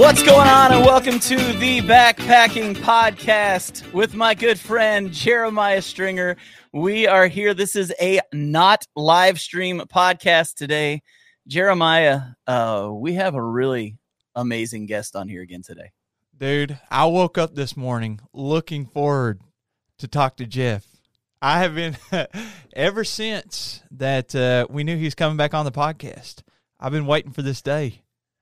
[0.00, 6.38] What's going on, and welcome to the Backpacking Podcast with my good friend Jeremiah Stringer.
[6.72, 7.52] We are here.
[7.52, 11.02] This is a not live stream podcast today.
[11.46, 13.98] Jeremiah, uh, we have a really
[14.34, 15.92] amazing guest on here again today.
[16.34, 19.42] Dude, I woke up this morning looking forward
[19.98, 20.86] to talk to Jeff.
[21.42, 21.98] I have been
[22.72, 26.36] ever since that uh, we knew he was coming back on the podcast.
[26.80, 28.00] I've been waiting for this day,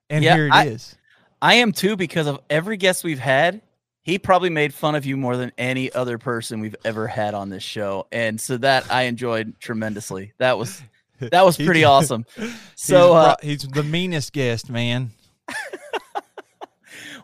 [0.08, 0.94] and Yeah, here it I- is.
[1.40, 3.62] I am too because of every guest we've had.
[4.02, 7.50] He probably made fun of you more than any other person we've ever had on
[7.50, 10.32] this show, and so that I enjoyed tremendously.
[10.38, 10.80] That was
[11.20, 12.24] that was pretty awesome.
[12.36, 15.10] He's So, uh, he's the meanest guest, man.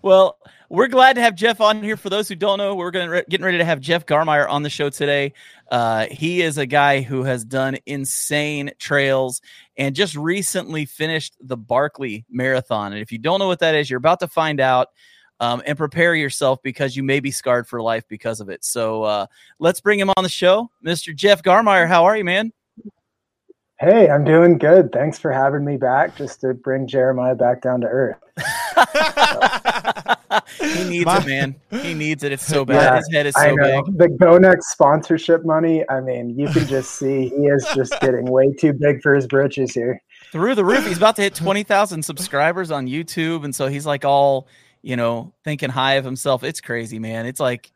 [0.04, 0.36] Well,
[0.68, 1.96] we're glad to have Jeff on here.
[1.96, 4.62] For those who don't know, we're going to getting ready to have Jeff Garmire on
[4.62, 5.32] the show today.
[5.70, 9.40] Uh, he is a guy who has done insane trails
[9.76, 12.92] and just recently finished the Barkley Marathon.
[12.92, 14.88] And if you don't know what that is, you're about to find out.
[15.40, 18.64] Um, and prepare yourself because you may be scarred for life because of it.
[18.64, 19.26] So uh,
[19.58, 21.14] let's bring him on the show, Mr.
[21.14, 21.88] Jeff Garmire.
[21.88, 22.52] How are you, man?
[23.80, 24.92] Hey, I'm doing good.
[24.92, 28.16] Thanks for having me back just to bring Jeremiah back down to earth.
[30.60, 31.54] he needs My- it, man.
[31.82, 32.32] He needs it.
[32.32, 32.74] It's so bad.
[32.82, 33.98] Yeah, His head is so big.
[33.98, 35.84] the GoNex sponsorship money.
[35.88, 39.26] I mean, you can just see he is just getting way too big for his
[39.26, 40.00] britches here.
[40.32, 40.86] through the roof.
[40.86, 43.44] He's about to hit 20,000 subscribers on YouTube.
[43.44, 44.48] And so he's like all,
[44.82, 46.42] you know, thinking high of himself.
[46.44, 47.26] It's crazy, man.
[47.26, 47.70] It's like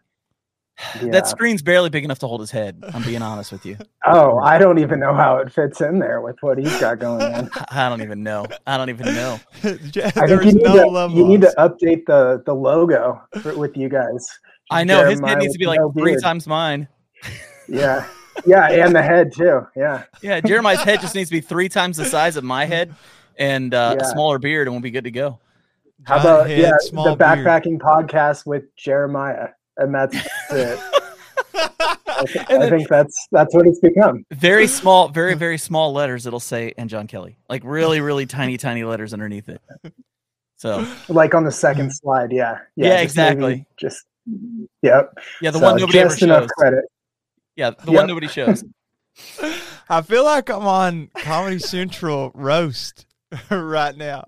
[1.02, 1.10] Yeah.
[1.10, 2.82] that screen's barely big enough to hold his head.
[2.94, 3.76] I'm being honest with you.
[4.10, 7.20] Oh, I don't even know how it fits in there with what he's got going
[7.20, 7.50] on.
[7.70, 8.46] I don't even know.
[8.66, 9.38] I don't even know.
[9.90, 13.54] Jeff, I think you need, no to, you need to update the the logo for,
[13.58, 14.26] with you guys.
[14.70, 16.22] I know his head needs to be like no three beard.
[16.22, 16.88] times mine.
[17.68, 18.06] Yeah,
[18.46, 19.66] yeah, and the head too.
[19.76, 22.94] Yeah, Yeah, Jeremiah's head just needs to be three times the size of my head
[23.36, 25.38] and uh, a smaller beard, and we'll be good to go.
[26.04, 27.40] how about head, yeah small the beard.
[27.40, 29.48] backpacking podcast with Jeremiah,
[29.78, 30.14] and that's
[30.50, 30.78] it.
[31.54, 34.24] I, th- And I think that's that's what it's become.
[34.32, 36.26] Very small, very very small letters.
[36.26, 39.60] It'll say and John Kelly, like really really tiny tiny letters underneath it.
[40.56, 43.66] So Like on the second slide, yeah, Yeah, just maybe exactly.
[43.78, 44.04] Just
[44.82, 45.12] yep.
[45.40, 46.50] yeah, the So one nobody ever just enough shows.
[46.58, 46.84] credit.
[47.56, 47.94] Yeah, the Yep.
[48.00, 48.64] one nobody shows.
[49.88, 53.06] I feel like I'm on Comedy Central roast
[53.50, 54.24] right now.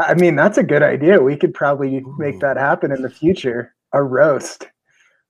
[0.00, 1.20] I mean, that's a good idea.
[1.20, 3.74] We could probably make that happen in the future.
[3.94, 4.66] A roast.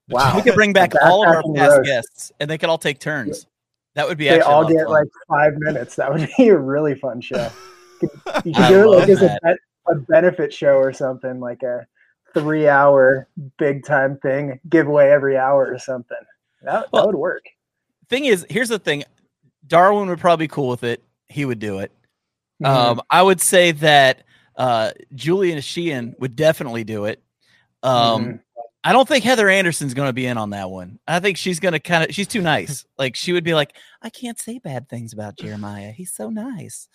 [0.09, 0.35] Wow.
[0.37, 1.85] We could bring back all of our past roast.
[1.87, 3.47] guests, and they could all take turns.
[3.95, 4.93] That would be They all get fun.
[4.93, 5.97] like five minutes.
[5.97, 7.49] That would be a really fun show.
[8.03, 9.39] You could, you could do it like as a,
[9.89, 11.87] a benefit show or something, like a
[12.35, 16.17] three hour big time thing, giveaway every hour or something.
[16.63, 17.45] That, Well- that would work.
[18.09, 19.05] thing is, here's the thing:
[19.67, 21.03] Darwin would probably be cool with it.
[21.29, 21.93] He would do it.
[22.63, 22.67] Mhm.
[22.69, 24.23] Um, I would say that
[24.57, 27.23] uh, Julian Sheehan would definitely do it.
[27.83, 28.41] Um, Mhm.
[28.87, 30.99] I don't think Heather Anderson's going to be in on that one.
[31.09, 32.15] I think she's going to kind of.
[32.15, 32.85] She's too nice.
[32.97, 35.91] Like she would be like, I can't say bad things about Jeremiah.
[35.91, 36.89] He's so nice.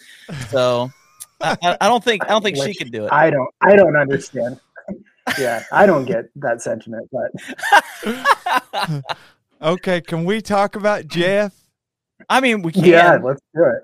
[0.48, 0.90] So
[1.42, 3.12] I, I, I don't think I don't think she Which could do it.
[3.12, 3.50] I don't.
[3.60, 4.60] I don't understand.
[5.40, 7.32] yeah, I don't get that sentiment, but
[9.62, 11.54] Okay, can we talk about Jeff?
[12.30, 12.86] I mean, we can.
[12.86, 13.84] yeah, let's do it.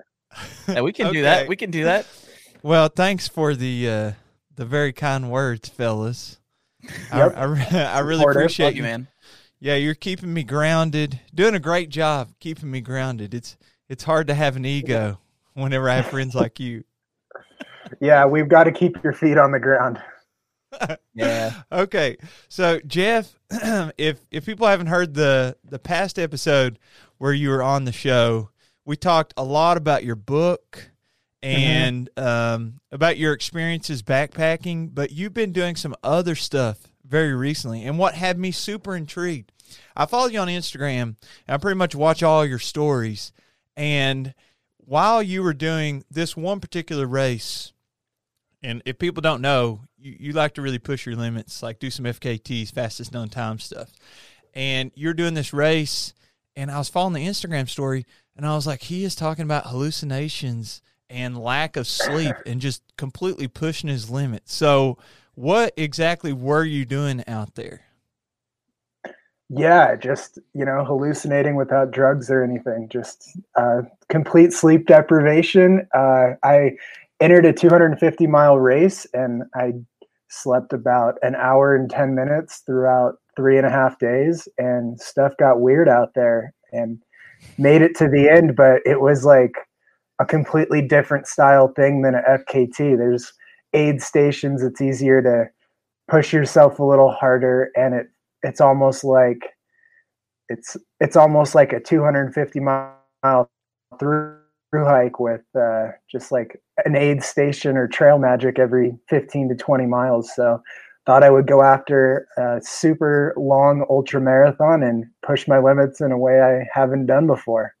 [0.68, 1.48] Yeah, we can do that.
[1.48, 2.06] We can do that.
[2.62, 4.12] Well, thanks for the uh,
[4.54, 6.38] the very kind words, fellas.
[7.12, 7.36] Yep.
[7.36, 8.42] I, I, I really Supportive.
[8.42, 9.08] appreciate Love you, you, man.
[9.58, 11.20] Yeah, you're keeping me grounded.
[11.34, 13.34] Doing a great job keeping me grounded.
[13.34, 13.56] It's
[13.88, 15.18] it's hard to have an ego
[15.54, 16.84] whenever I have friends like you.
[18.00, 20.00] Yeah, we've got to keep your feet on the ground.
[21.14, 21.62] Yeah.
[21.72, 23.38] Okay, so Jeff,
[23.96, 26.78] if if people haven't heard the the past episode
[27.16, 28.50] where you were on the show,
[28.84, 30.90] we talked a lot about your book
[31.46, 34.94] and um, about your experiences backpacking.
[34.94, 39.52] But you've been doing some other stuff very recently, and what had me super intrigued.
[39.96, 41.16] I follow you on Instagram, and
[41.48, 43.32] I pretty much watch all your stories.
[43.76, 44.34] And
[44.78, 47.72] while you were doing this one particular race,
[48.62, 51.90] and if people don't know, you, you like to really push your limits, like do
[51.90, 53.92] some FKTs, fastest known time stuff.
[54.54, 56.14] And you're doing this race,
[56.54, 58.06] and I was following the Instagram story,
[58.36, 62.82] and I was like, he is talking about hallucinations and lack of sleep and just
[62.96, 64.54] completely pushing his limits.
[64.54, 64.98] So,
[65.34, 67.82] what exactly were you doing out there?
[69.48, 72.88] Yeah, just you know, hallucinating without drugs or anything.
[72.88, 75.86] Just uh, complete sleep deprivation.
[75.94, 76.72] Uh, I
[77.20, 79.74] entered a 250 mile race, and I
[80.28, 85.32] slept about an hour and 10 minutes throughout three and a half days, and stuff
[85.38, 86.98] got weird out there, and
[87.56, 88.56] made it to the end.
[88.56, 89.54] But it was like
[90.18, 92.96] a completely different style thing than a FKT.
[92.96, 93.32] There's
[93.72, 95.46] aid stations, it's easier to
[96.08, 98.06] push yourself a little harder, and it
[98.42, 99.40] it's almost like
[100.48, 103.50] it's it's almost like a 250 mile
[103.98, 104.38] through
[104.74, 109.86] hike with uh, just like an aid station or trail magic every 15 to 20
[109.86, 110.30] miles.
[110.34, 110.62] So
[111.06, 116.10] thought I would go after a super long ultra marathon and push my limits in
[116.10, 117.75] a way I haven't done before.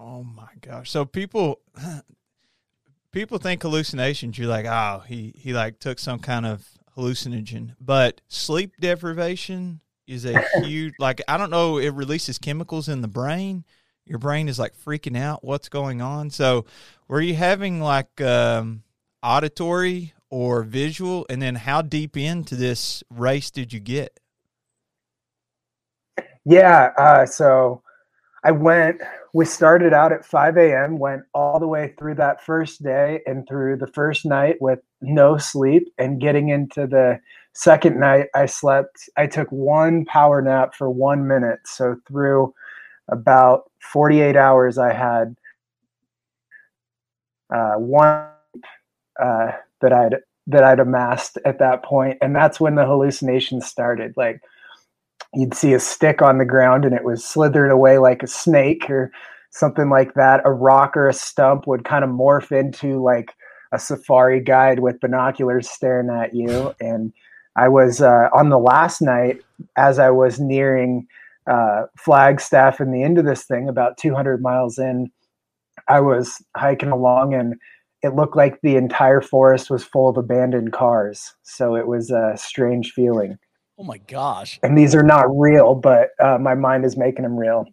[0.00, 0.90] Oh my gosh.
[0.90, 1.60] So people
[3.12, 6.66] people think hallucinations, you're like, oh, he he like took some kind of
[6.96, 7.74] hallucinogen.
[7.80, 13.08] But sleep deprivation is a huge like I don't know, it releases chemicals in the
[13.08, 13.64] brain.
[14.06, 16.30] Your brain is like freaking out what's going on.
[16.30, 16.64] So
[17.06, 18.82] were you having like um
[19.22, 21.26] auditory or visual?
[21.28, 24.18] And then how deep into this race did you get?
[26.46, 27.82] Yeah, uh, so
[28.42, 32.82] I went, we started out at 5 a.m., went all the way through that first
[32.82, 35.92] day and through the first night with no sleep.
[35.98, 37.20] And getting into the
[37.52, 41.60] second night, I slept, I took one power nap for one minute.
[41.64, 42.54] So through
[43.08, 45.36] about 48 hours, I had
[47.54, 48.26] uh, one
[49.20, 50.16] uh, that I'd
[50.46, 54.14] that I'd amassed at that point, and that's when the hallucinations started.
[54.16, 54.40] Like
[55.34, 58.88] you'd see a stick on the ground, and it was slithering away like a snake
[58.90, 59.12] or
[59.50, 60.42] something like that.
[60.44, 63.34] A rock or a stump would kind of morph into like
[63.72, 66.74] a safari guide with binoculars staring at you.
[66.80, 67.12] And
[67.56, 69.40] I was uh, on the last night
[69.76, 71.06] as I was nearing
[71.50, 75.10] uh, Flagstaff and the end of this thing, about 200 miles in.
[75.88, 77.54] I was hiking along and
[78.02, 81.34] it looked like the entire forest was full of abandoned cars.
[81.42, 83.36] So it was a strange feeling.
[83.80, 84.60] Oh my gosh.
[84.62, 87.64] And these are not real, but uh, my mind is making them real.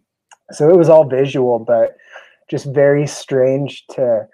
[0.52, 1.98] So it was all visual, but
[2.48, 4.26] just very strange to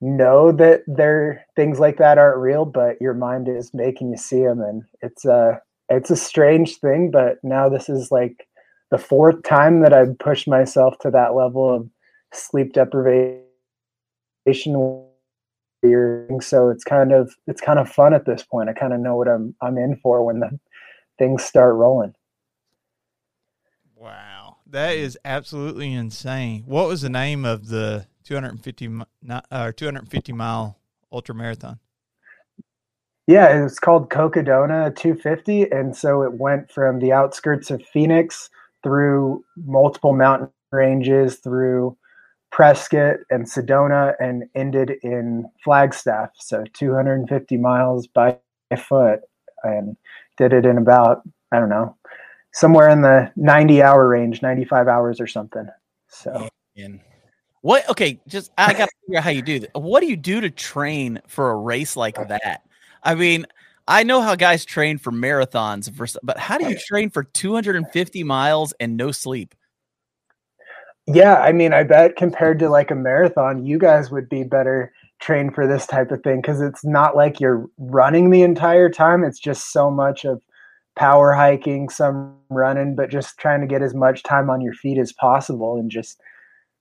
[0.00, 4.42] know that there things like that aren't real, but your mind is making you see
[4.42, 4.60] them.
[4.60, 8.48] And it's a, it's a strange thing, but now this is like
[8.90, 11.88] the fourth time that I've pushed myself to that level of
[12.32, 13.44] sleep deprivation
[16.40, 18.68] so it's kind of it's kind of fun at this point.
[18.68, 20.58] I kind of know what I'm I'm in for when the
[21.18, 22.14] things start rolling.
[23.96, 26.64] Wow, that is absolutely insane.
[26.66, 29.06] What was the name of the 250 or
[29.50, 30.78] uh, 250 mile
[31.12, 31.78] ultra marathon?
[33.26, 38.50] Yeah, it was called Cocodona 250, and so it went from the outskirts of Phoenix
[38.82, 41.96] through multiple mountain ranges through
[42.50, 46.30] Prescott and Sedona and ended in Flagstaff.
[46.38, 48.36] So 250 miles by
[48.76, 49.20] foot
[49.62, 49.96] and
[50.36, 51.22] did it in about,
[51.52, 51.96] I don't know,
[52.52, 55.66] somewhere in the 90 hour range, 95 hours or something.
[56.08, 57.00] So, Man.
[57.62, 59.74] what, okay, just I got to figure out how you do that.
[59.74, 62.62] What do you do to train for a race like that?
[63.02, 63.46] I mean,
[63.86, 65.90] I know how guys train for marathons,
[66.22, 69.54] but how do you train for 250 miles and no sleep?
[71.06, 74.90] Yeah, I mean, I bet compared to like a marathon, you guys would be better
[75.24, 79.24] trained for this type of thing because it's not like you're running the entire time.
[79.24, 80.42] It's just so much of
[80.96, 84.98] power hiking, some running, but just trying to get as much time on your feet
[84.98, 86.20] as possible and just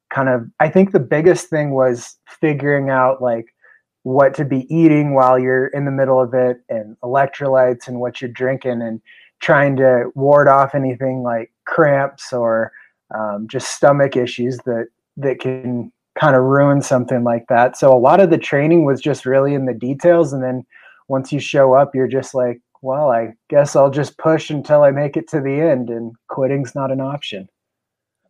[0.10, 3.56] kind of I think the biggest thing was figuring out like
[4.04, 8.22] what to be eating while you're in the middle of it and electrolytes and what
[8.22, 9.02] you're drinking and
[9.40, 12.74] trying to ward off anything like cramps or
[13.18, 17.78] um, just stomach issues that that can kind of ruin something like that.
[17.78, 20.66] So a lot of the training was just really in the details, and then
[21.08, 24.92] once you show up, you're just like, well, I guess I'll just push until I
[24.92, 27.50] make it to the end, and quitting's not an option.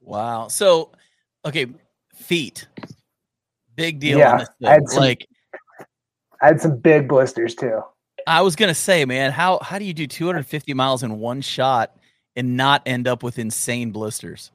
[0.02, 0.48] Wow.
[0.48, 0.92] So,
[1.46, 1.68] okay,
[2.16, 2.68] feet,
[3.76, 4.20] big deal.
[4.20, 5.28] Yeah, I had some, like,
[6.42, 7.82] I had some big blisters too.
[8.28, 11.98] I was gonna say, man, how how do you do 250 miles in one shot
[12.36, 14.52] and not end up with insane blisters?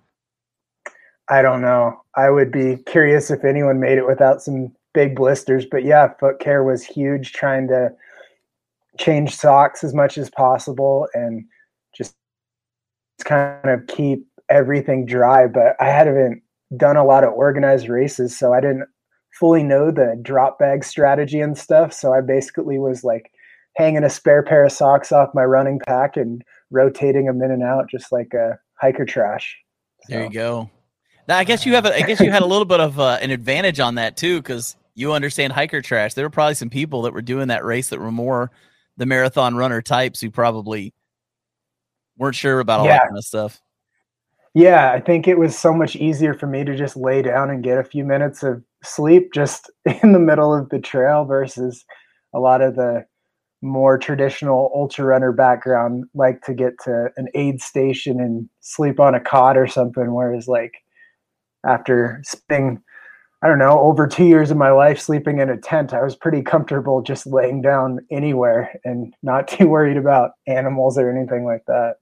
[1.31, 2.01] I don't know.
[2.17, 5.67] I would be curious if anyone made it without some big blisters.
[5.67, 7.91] But yeah, foot care was huge, trying to
[8.99, 11.45] change socks as much as possible and
[11.95, 12.17] just
[13.25, 15.47] kind of keep everything dry.
[15.47, 16.43] But I hadn't
[16.77, 18.89] done a lot of organized races, so I didn't
[19.39, 21.93] fully know the drop bag strategy and stuff.
[21.93, 23.31] So I basically was like
[23.77, 27.63] hanging a spare pair of socks off my running pack and rotating them in and
[27.63, 29.57] out just like a hiker trash.
[30.03, 30.15] So.
[30.15, 30.71] There you go.
[31.29, 31.85] Now, I guess you have.
[31.85, 34.41] A, I guess you had a little bit of uh, an advantage on that too,
[34.41, 36.15] because you understand hiker trash.
[36.15, 38.51] There were probably some people that were doing that race that were more
[38.97, 40.95] the marathon runner types who probably
[42.17, 42.95] weren't sure about all yeah.
[42.95, 43.61] that kind of stuff.
[44.55, 47.63] Yeah, I think it was so much easier for me to just lay down and
[47.63, 49.71] get a few minutes of sleep just
[50.03, 51.85] in the middle of the trail versus
[52.35, 53.05] a lot of the
[53.61, 59.15] more traditional ultra runner background like to get to an aid station and sleep on
[59.15, 60.15] a cot or something.
[60.15, 60.75] Whereas like
[61.69, 62.83] after spending,
[63.43, 66.17] I don't know, over two years of my life sleeping in a tent, I was
[66.17, 71.65] pretty comfortable just laying down anywhere and not too worried about animals or anything like
[71.67, 71.97] that.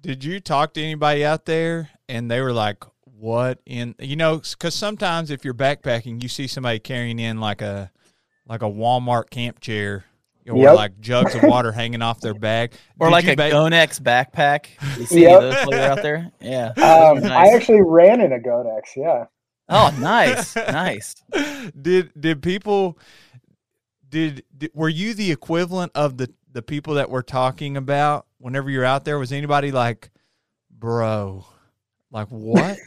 [0.00, 4.36] Did you talk to anybody out there and they were like, what in, you know,
[4.38, 7.90] because sometimes if you're backpacking, you see somebody carrying in like a,
[8.46, 10.04] like a Walmart camp chair
[10.48, 10.76] or yep.
[10.76, 14.66] like jugs of water hanging off their bag, or Did like a ba- Gonex backpack.
[14.98, 15.40] You see yep.
[15.40, 16.30] those while you're out there?
[16.40, 16.68] Yeah.
[16.76, 17.24] Um, nice.
[17.24, 18.82] I actually ran in a Gonex.
[18.96, 19.26] Yeah.
[19.68, 21.14] Oh, nice, nice.
[21.80, 22.98] Did did people
[24.10, 28.68] did, did were you the equivalent of the the people that we're talking about whenever
[28.70, 29.18] you're out there?
[29.18, 30.10] Was anybody like,
[30.70, 31.46] bro,
[32.10, 32.78] like what?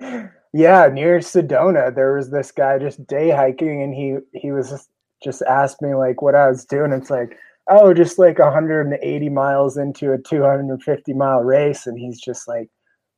[0.00, 4.88] yeah, near Sedona, there was this guy just day hiking, and he he was
[5.24, 6.92] just just asked me like what I was doing.
[6.92, 7.36] It's like,
[7.68, 12.68] oh, just like 180 miles into a 250 mile race, and he's just like,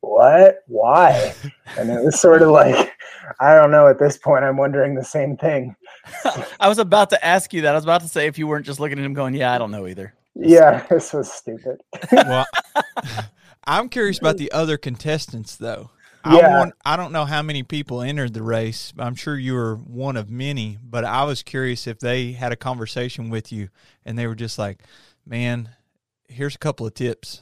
[0.01, 0.59] what?
[0.67, 1.33] Why?
[1.77, 2.93] and it was sort of like,
[3.39, 3.87] I don't know.
[3.87, 5.75] At this point, I'm wondering the same thing.
[6.59, 7.71] I was about to ask you that.
[7.71, 9.57] I was about to say if you weren't just looking at him going, yeah, I
[9.57, 10.13] don't know either.
[10.35, 11.81] Yeah, this was stupid.
[12.11, 12.45] well,
[13.65, 15.89] I'm curious about the other contestants though.
[16.25, 16.31] Yeah.
[16.31, 18.93] I, want, I don't know how many people entered the race.
[18.97, 22.57] I'm sure you were one of many, but I was curious if they had a
[22.57, 23.69] conversation with you
[24.05, 24.83] and they were just like,
[25.25, 25.69] man,
[26.27, 27.41] here's a couple of tips.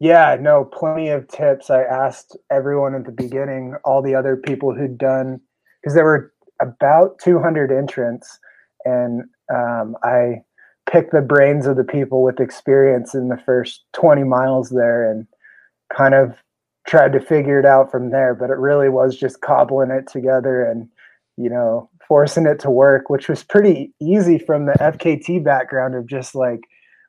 [0.00, 1.70] Yeah, no, plenty of tips.
[1.70, 5.40] I asked everyone at the beginning, all the other people who'd done,
[5.80, 8.38] because there were about 200 entrants,
[8.84, 9.22] and
[9.54, 10.42] um, I
[10.90, 15.26] picked the brains of the people with experience in the first 20 miles there and
[15.96, 16.34] kind of
[16.86, 20.64] tried to figure it out from there but it really was just cobbling it together
[20.64, 20.88] and
[21.36, 26.06] you know forcing it to work which was pretty easy from the fkt background of
[26.06, 26.60] just like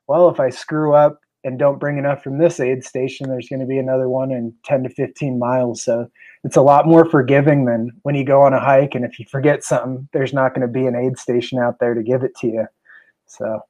[0.07, 3.59] well if i screw up and don't bring enough from this aid station there's going
[3.59, 5.83] to be another one in 10 to 15 miles.
[5.83, 6.09] So
[6.43, 9.25] it's a lot more forgiving than when you go on a hike and if you
[9.25, 12.35] forget something there's not going to be an aid station out there to give it
[12.37, 12.65] to you.
[13.25, 13.61] So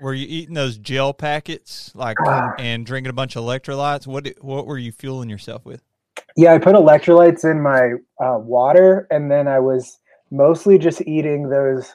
[0.00, 2.16] were you eating those gel packets, like,
[2.58, 4.06] and drinking a bunch of electrolytes?
[4.06, 5.82] What what were you fueling yourself with?
[6.36, 7.92] Yeah, I put electrolytes in my
[8.24, 9.98] uh, water, and then I was
[10.30, 11.94] mostly just eating those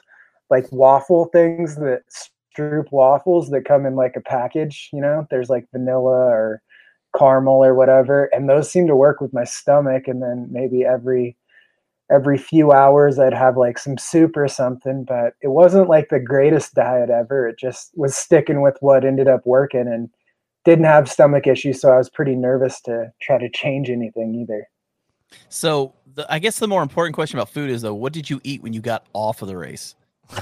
[0.50, 2.02] like waffle things that
[2.56, 4.90] Stroop waffles that come in like a package.
[4.92, 6.62] You know, there's like vanilla or
[7.16, 10.08] caramel or whatever, and those seem to work with my stomach.
[10.08, 11.36] And then maybe every
[12.12, 16.20] every few hours I'd have like some soup or something, but it wasn't like the
[16.20, 17.48] greatest diet ever.
[17.48, 20.10] It just was sticking with what ended up working and
[20.64, 24.68] didn't have stomach issues, so I was pretty nervous to try to change anything either.
[25.48, 28.40] So, the, I guess the more important question about food is though, what did you
[28.44, 29.94] eat when you got off of the race?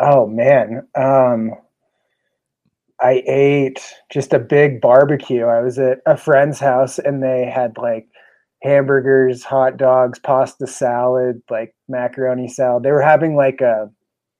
[0.00, 1.52] oh man, um,
[3.00, 5.44] I ate just a big barbecue.
[5.44, 8.06] I was at a friend's house and they had like
[8.62, 12.84] hamburgers, hot dogs, pasta salad, like macaroni salad.
[12.84, 13.90] They were having like a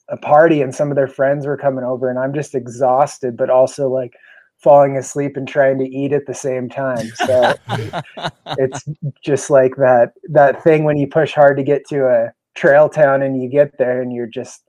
[0.09, 3.49] a party and some of their friends were coming over and I'm just exhausted but
[3.49, 4.13] also like
[4.59, 7.09] falling asleep and trying to eat at the same time.
[7.15, 7.55] So
[8.59, 8.85] it's
[9.25, 13.23] just like that that thing when you push hard to get to a trail town
[13.23, 14.63] and you get there and you're just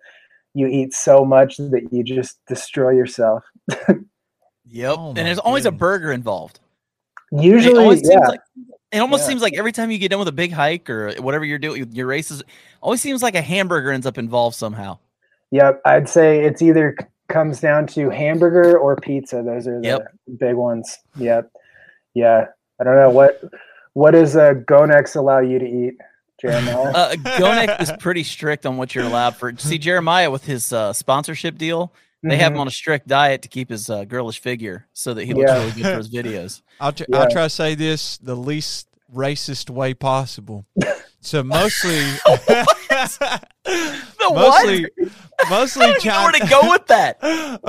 [0.54, 3.44] you eat so much that you just destroy yourself.
[4.66, 4.96] yep.
[4.98, 6.60] Oh and there's always a burger involved.
[7.32, 8.20] Usually, yeah.
[8.20, 8.42] Like,
[8.94, 9.30] it almost yeah.
[9.30, 11.92] seems like every time you get done with a big hike or whatever you're doing,
[11.94, 12.44] your races,
[12.82, 15.00] always seems like a hamburger ends up involved somehow.
[15.52, 16.96] Yep, I'd say it's either
[17.28, 19.42] comes down to hamburger or pizza.
[19.44, 20.08] Those are the yep.
[20.40, 20.98] big ones.
[21.18, 21.52] Yep.
[22.14, 22.46] Yeah.
[22.80, 23.42] I don't know what
[23.94, 25.98] what does a Gonex allow you to eat,
[26.42, 26.92] Jeremiah?
[26.92, 29.56] uh, Gonex is pretty strict on what you're allowed for.
[29.58, 32.40] See, Jeremiah with his uh, sponsorship deal, they mm-hmm.
[32.40, 35.34] have him on a strict diet to keep his uh, girlish figure so that he
[35.34, 35.58] looks yeah.
[35.58, 36.62] really good for his videos.
[36.80, 37.18] I'll, tr- yeah.
[37.18, 40.66] I'll try to say this the least racist way possible.
[41.26, 42.04] So mostly,
[44.20, 44.88] mostly,
[45.50, 45.86] mostly.
[45.86, 47.18] I China- where to go with that?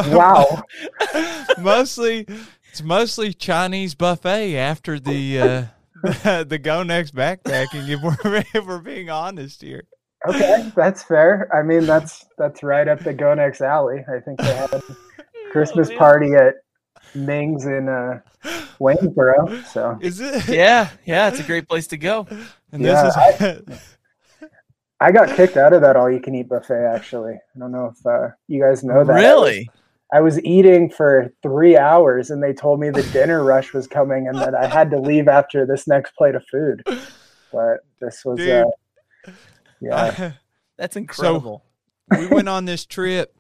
[0.09, 0.65] wow.
[1.61, 2.27] mostly,
[2.71, 5.65] it's mostly Chinese buffet after the uh,
[6.03, 7.89] the Gonex backpacking.
[7.89, 9.85] If we're if we're being honest here.
[10.27, 11.49] Okay, that's fair.
[11.55, 14.05] I mean, that's that's right up the Gonex alley.
[14.09, 14.83] I think they had a
[15.53, 16.55] Christmas oh, party at
[17.15, 18.21] Ming's in uh,
[18.81, 19.65] Waynesboro.
[19.65, 20.49] So is it?
[20.49, 22.27] Yeah, yeah, it's a great place to go.
[22.73, 23.79] And yeah, this is.
[24.41, 24.49] I,
[25.01, 26.87] I got kicked out of that all-you-can-eat buffet.
[26.95, 29.13] Actually, I don't know if uh, you guys know that.
[29.13, 29.69] Really?
[30.13, 34.29] I was eating for three hours, and they told me the dinner rush was coming,
[34.29, 36.83] and that I had to leave after this next plate of food.
[37.53, 38.41] But this was.
[38.41, 38.65] Uh,
[39.85, 40.33] yeah.
[40.77, 41.65] That's incredible.
[42.11, 43.37] we went on this trip.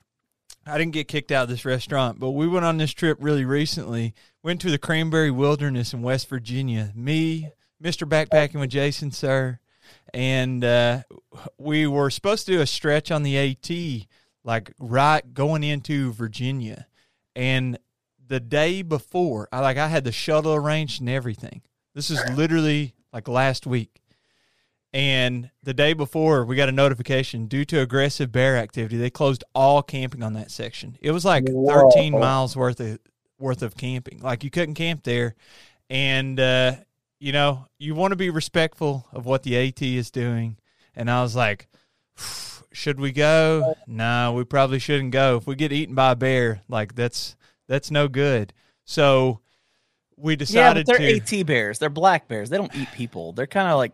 [0.66, 3.44] I didn't get kicked out of this restaurant, but we went on this trip really
[3.44, 4.14] recently.
[4.42, 6.90] Went to the Cranberry Wilderness in West Virginia.
[6.94, 7.50] Me,
[7.82, 8.08] Mr.
[8.08, 9.58] Backpacking with Jason, sir,
[10.14, 11.02] and uh,
[11.58, 14.06] we were supposed to do a stretch on the AT,
[14.42, 16.86] like right going into Virginia,
[17.36, 17.78] and
[18.26, 21.62] the day before, I like I had the shuttle arranged and everything.
[21.94, 24.00] This is literally like last week.
[24.94, 28.96] And the day before, we got a notification due to aggressive bear activity.
[28.96, 30.96] They closed all camping on that section.
[31.02, 31.90] It was like Whoa.
[31.90, 33.00] 13 miles worth of
[33.38, 34.20] worth of camping.
[34.20, 35.34] Like you couldn't camp there,
[35.90, 36.76] and uh,
[37.18, 40.58] you know you want to be respectful of what the AT is doing.
[40.94, 41.66] And I was like,
[42.72, 43.74] should we go?
[43.88, 45.38] No, we probably shouldn't go.
[45.38, 47.34] If we get eaten by a bear, like that's
[47.66, 48.52] that's no good.
[48.84, 49.40] So
[50.16, 51.16] we Yeah, decided but they're to.
[51.16, 51.78] AT bears.
[51.80, 52.50] They're black bears.
[52.50, 53.32] They don't eat people.
[53.32, 53.92] They're kind of like,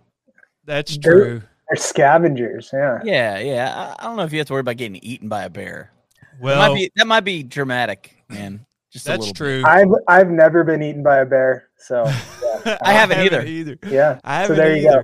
[0.65, 1.43] That's They're- true.
[1.69, 2.71] They're scavengers.
[2.73, 2.99] Yeah.
[3.05, 3.95] yeah, yeah.
[3.99, 5.93] I, I don't know if you have to worry about getting eaten by a bear.
[6.21, 8.67] that Well, might be that might be dramatic, man.
[8.91, 9.37] Just a that's little bit.
[9.37, 9.63] true.
[9.65, 11.69] I've I've never been eaten by a bear.
[11.79, 12.05] So
[12.67, 12.77] yeah.
[12.83, 13.43] I haven't either.
[13.45, 13.77] either.
[13.87, 14.19] yeah.
[14.25, 15.03] I So haven't there you go.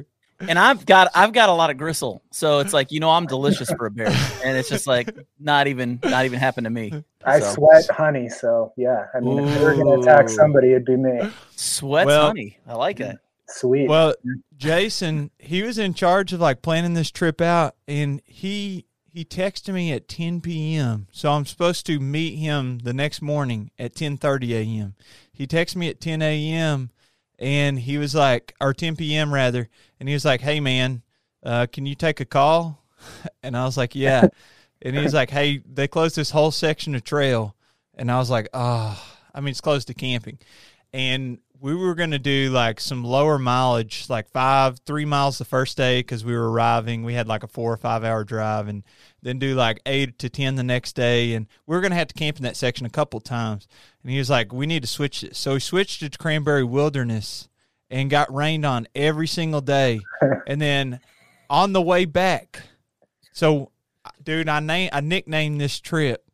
[0.49, 3.27] and I've got I've got a lot of gristle, so it's like you know I'm
[3.27, 4.09] delicious for a bear,
[4.45, 6.93] and it's just like not even not even happened to me.
[7.25, 9.07] I sweat honey, so yeah.
[9.15, 11.31] I mean, if they were going to attack somebody, it'd be me.
[11.55, 12.59] Sweat Well- honey.
[12.67, 13.17] I like it.
[13.49, 13.89] Sweet.
[13.89, 14.15] Well,
[14.57, 19.73] Jason, he was in charge of like planning this trip out, and he he texted
[19.73, 21.07] me at 10 p.m.
[21.13, 24.95] So I'm supposed to meet him the next morning at 10:30 a.m.
[25.33, 26.91] He texted me at 10 a.m.
[27.39, 29.33] and he was like, or 10 p.m.
[29.33, 29.69] rather,
[30.01, 31.03] and he was like, "Hey man,
[31.43, 32.83] uh, can you take a call?"
[33.43, 34.27] And I was like, "Yeah."
[34.83, 37.55] and he's like, "Hey, they closed this whole section of trail,"
[37.95, 39.01] and I was like, "Oh,
[39.33, 40.39] I mean, it's closed to camping."
[40.93, 45.45] and we were going to do like some lower mileage, like five, three miles the
[45.45, 47.03] first day because we were arriving.
[47.03, 48.83] We had like a four or five hour drive, and
[49.23, 51.35] then do like eight to 10 the next day.
[51.35, 53.69] And we were going to have to camp in that section a couple times.
[54.03, 55.37] And he was like, we need to switch it.
[55.37, 57.49] So we switched it to Cranberry Wilderness
[57.91, 60.01] and got rained on every single day.
[60.47, 61.01] and then
[61.49, 62.63] on the way back,
[63.33, 63.71] so
[64.23, 66.25] dude, I, name, I nicknamed this trip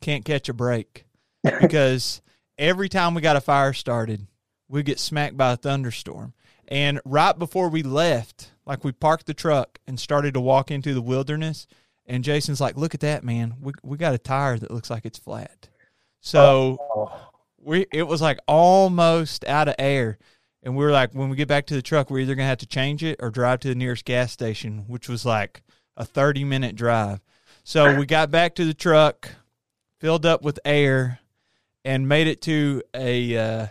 [0.00, 1.06] Can't Catch a Break
[1.60, 2.22] because
[2.58, 4.26] every time we got a fire started,
[4.72, 6.32] we get smacked by a thunderstorm.
[6.66, 10.94] And right before we left, like we parked the truck and started to walk into
[10.94, 11.66] the wilderness,
[12.06, 13.56] and Jason's like, "Look at that, man!
[13.60, 15.68] We we got a tire that looks like it's flat."
[16.20, 17.12] So Oh,
[17.58, 20.18] we it was like almost out of air,
[20.62, 22.58] and we were like, when we get back to the truck, we're either gonna have
[22.58, 25.62] to change it or drive to the nearest gas station, which was like
[25.98, 27.20] a thirty minute drive.
[27.62, 29.28] So we got back to the truck,
[29.98, 31.18] filled up with air,
[31.84, 33.66] and made it to a uh,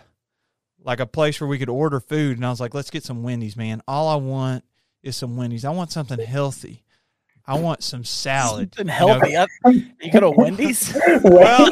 [0.84, 2.36] like a place where we could order food.
[2.36, 3.82] And I was like, let's get some Wendy's, man.
[3.86, 4.64] All I want
[5.02, 5.64] is some Wendy's.
[5.64, 6.84] I want something healthy.
[7.44, 8.74] I want some salad.
[8.76, 9.18] Something you know?
[9.18, 9.36] healthy.
[9.36, 9.48] Up.
[9.66, 10.96] You go to Wendy's.
[11.24, 11.68] Well,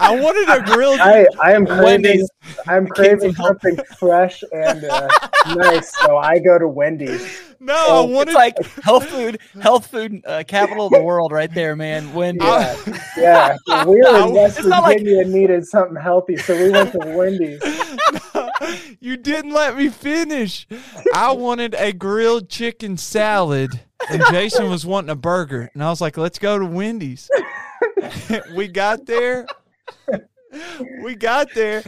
[0.00, 0.98] I wanted a grilled.
[1.00, 2.30] I, I am craving Wendy's.
[2.66, 5.08] I'm craving something fresh and uh,
[5.54, 7.40] nice, so I go to Wendy's.
[7.60, 11.52] No, I wanted It's like health food, health food uh, capital of the world, right
[11.52, 12.12] there, man.
[12.12, 12.42] Wendy's.
[13.16, 13.84] Yeah, yeah.
[13.84, 16.92] We were in West It's not like- Virginia and needed something healthy, so we went
[16.92, 17.60] to Wendy's.
[19.00, 20.66] you didn't let me finish.
[21.14, 25.70] I wanted a grilled chicken salad, and Jason was wanting a burger.
[25.74, 27.30] And I was like, let's go to Wendy's.
[28.54, 29.46] we got there.
[31.02, 31.82] We got there,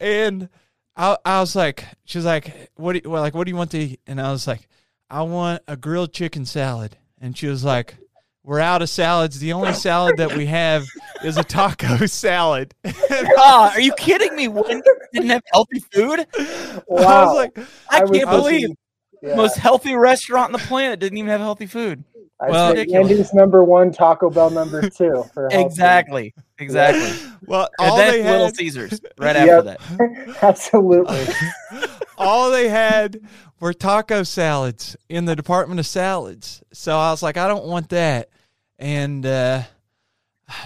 [0.00, 0.48] and
[0.96, 3.70] I, I was like, she's like, what do you, well, like, what do you want
[3.72, 4.00] to eat?
[4.06, 4.68] And I was like,
[5.08, 6.96] I want a grilled chicken salad.
[7.20, 7.96] And she was like,
[8.44, 9.38] we're out of salads.
[9.38, 10.84] The only salad that we have
[11.24, 12.74] is a taco salad.
[12.84, 12.94] And
[13.38, 14.48] Ah, are you kidding me?
[14.48, 16.26] Wendy's didn't have healthy food.
[16.38, 17.26] I Wow.
[17.26, 17.58] was like,
[17.90, 18.76] I, was can't believe thinking-
[19.22, 19.36] yeah.
[19.36, 22.02] most healthy restaurant on the planet didn't even have healthy food.
[22.40, 23.08] I well- said Ridiculous.
[23.08, 25.24] Wendy's number one, Taco Bell number two.
[25.32, 25.64] For health.
[25.66, 27.12] Exactly, exactly.
[27.46, 29.48] well, And all then they Little Caesars right Yep.
[29.48, 30.38] after that.
[30.42, 31.24] Absolutely.
[32.18, 33.20] all they had
[33.62, 36.62] were taco salads in the department of salads.
[36.72, 38.28] So I was like, I don't want that.
[38.78, 39.62] And uh,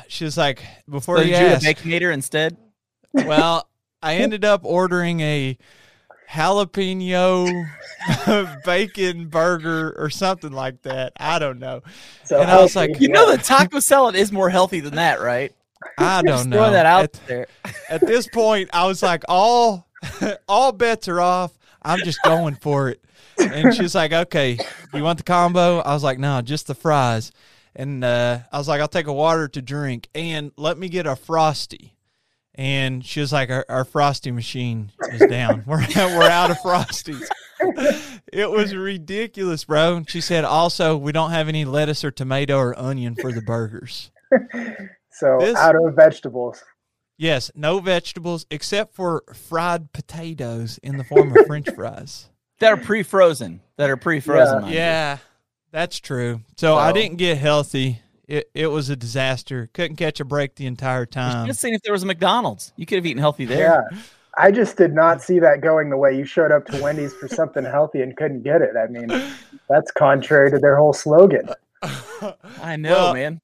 [0.08, 2.56] she was like, before So you did you ask, a baconator instead?
[3.12, 3.68] well,
[4.02, 5.58] I ended up ordering a
[6.30, 7.68] jalapeno
[8.64, 11.12] bacon burger or something like that.
[11.18, 11.82] I don't know.
[12.24, 15.20] So And I was like, You know the taco salad is more healthy than that,
[15.20, 15.52] right?
[15.98, 16.56] I don't know.
[16.56, 17.46] throwing that out At- there.
[17.90, 19.86] at this point, I was like, all
[20.48, 21.52] all bets are off.
[21.86, 23.02] I'm just going for it.
[23.38, 24.58] And she's like, okay,
[24.92, 25.78] you want the combo?
[25.78, 27.30] I was like, no, just the fries.
[27.74, 31.06] And uh, I was like, I'll take a water to drink and let me get
[31.06, 31.94] a frosty.
[32.54, 35.62] And she was like, our, our frosty machine is down.
[35.66, 37.28] We're we're out of frosties.
[38.32, 40.04] it was ridiculous, bro.
[40.08, 44.10] She said also we don't have any lettuce or tomato or onion for the burgers.
[45.10, 46.62] so this, out of vegetables.
[47.18, 52.76] Yes, no vegetables except for fried potatoes in the form of French fries that are
[52.76, 53.60] pre-frozen.
[53.76, 54.64] That are pre-frozen.
[54.64, 55.18] Yeah, yeah
[55.70, 56.40] that's true.
[56.56, 58.00] So, so I didn't get healthy.
[58.26, 59.68] It it was a disaster.
[59.72, 61.46] Couldn't catch a break the entire time.
[61.46, 62.72] Just seeing if there was a McDonald's.
[62.76, 63.84] You could have eaten healthy there.
[63.92, 63.98] Yeah.
[64.38, 67.26] I just did not see that going the way you showed up to Wendy's for
[67.26, 68.72] something healthy and couldn't get it.
[68.76, 69.08] I mean,
[69.68, 71.48] that's contrary to their whole slogan.
[72.62, 73.40] I know, well, man.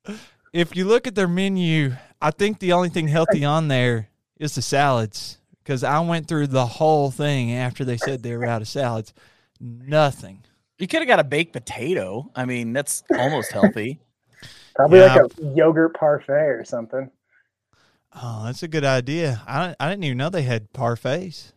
[0.52, 4.08] If you look at their menu, I think the only thing healthy on there
[4.38, 8.46] is the salads because I went through the whole thing after they said they were
[8.46, 9.12] out of salads.
[9.60, 10.44] Nothing.
[10.78, 12.30] You could have got a baked potato.
[12.36, 14.00] I mean, that's almost healthy.
[14.76, 15.14] Probably yeah.
[15.16, 17.10] like a yogurt parfait or something.
[18.14, 19.42] Oh, that's a good idea.
[19.46, 21.52] I I didn't even know they had parfaits.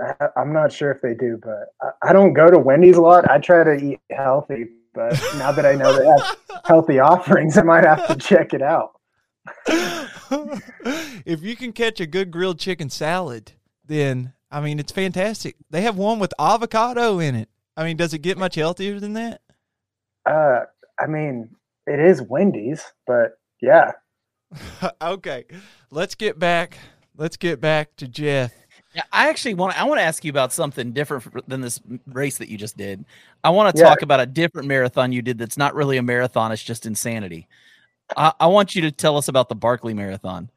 [0.00, 3.00] I, am not sure if they do, but I, I, don't go to Wendy's a
[3.00, 3.30] lot.
[3.30, 7.62] I try to eat healthy, but now that I know they have healthy offerings, I
[7.62, 8.98] might have to check it out.
[11.24, 13.52] if you can catch a good grilled chicken salad,
[13.86, 15.56] then I mean it's fantastic.
[15.70, 17.48] They have one with avocado in it.
[17.76, 19.40] I mean, does it get much healthier than that?
[20.26, 20.60] Uh,
[21.00, 21.48] I mean,
[21.86, 23.92] it is Wendy's, but yeah.
[25.02, 25.44] okay,
[25.90, 26.78] let's get back.
[27.16, 28.52] Let's get back to Jeff.
[28.94, 29.80] Yeah, I actually want.
[29.80, 33.04] I want to ask you about something different than this race that you just did.
[33.42, 33.88] I want to yeah.
[33.88, 35.38] talk about a different marathon you did.
[35.38, 36.52] That's not really a marathon.
[36.52, 37.48] It's just insanity.
[38.16, 40.50] I, want you to tell us about the Barkley Marathon.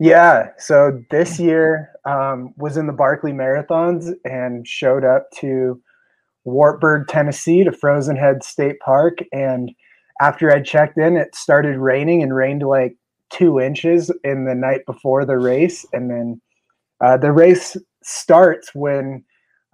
[0.00, 5.80] Yeah, so this year um, was in the Barkley Marathons and showed up to
[6.44, 9.72] Wartburg, Tennessee, to Frozen Head State Park, and
[10.20, 12.96] after I checked in, it started raining and rained like
[13.30, 15.86] two inches in the night before the race.
[15.92, 16.40] And then
[17.00, 19.24] uh, the race starts when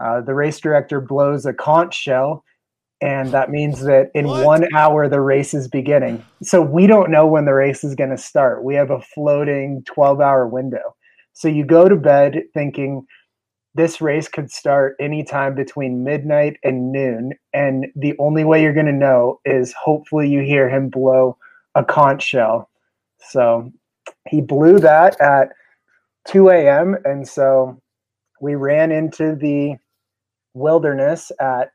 [0.00, 2.44] uh, the race director blows a conch shell.
[3.04, 4.46] And that means that in what?
[4.46, 6.24] one hour, the race is beginning.
[6.42, 8.64] So we don't know when the race is going to start.
[8.64, 10.96] We have a floating 12 hour window.
[11.34, 13.06] So you go to bed thinking,
[13.74, 17.32] this race could start anytime between midnight and noon.
[17.52, 21.36] And the only way you're going to know is hopefully you hear him blow
[21.74, 22.70] a conch shell.
[23.18, 23.70] So
[24.28, 25.50] he blew that at
[26.28, 26.96] 2 a.m.
[27.04, 27.82] And so
[28.40, 29.74] we ran into the
[30.54, 31.73] wilderness at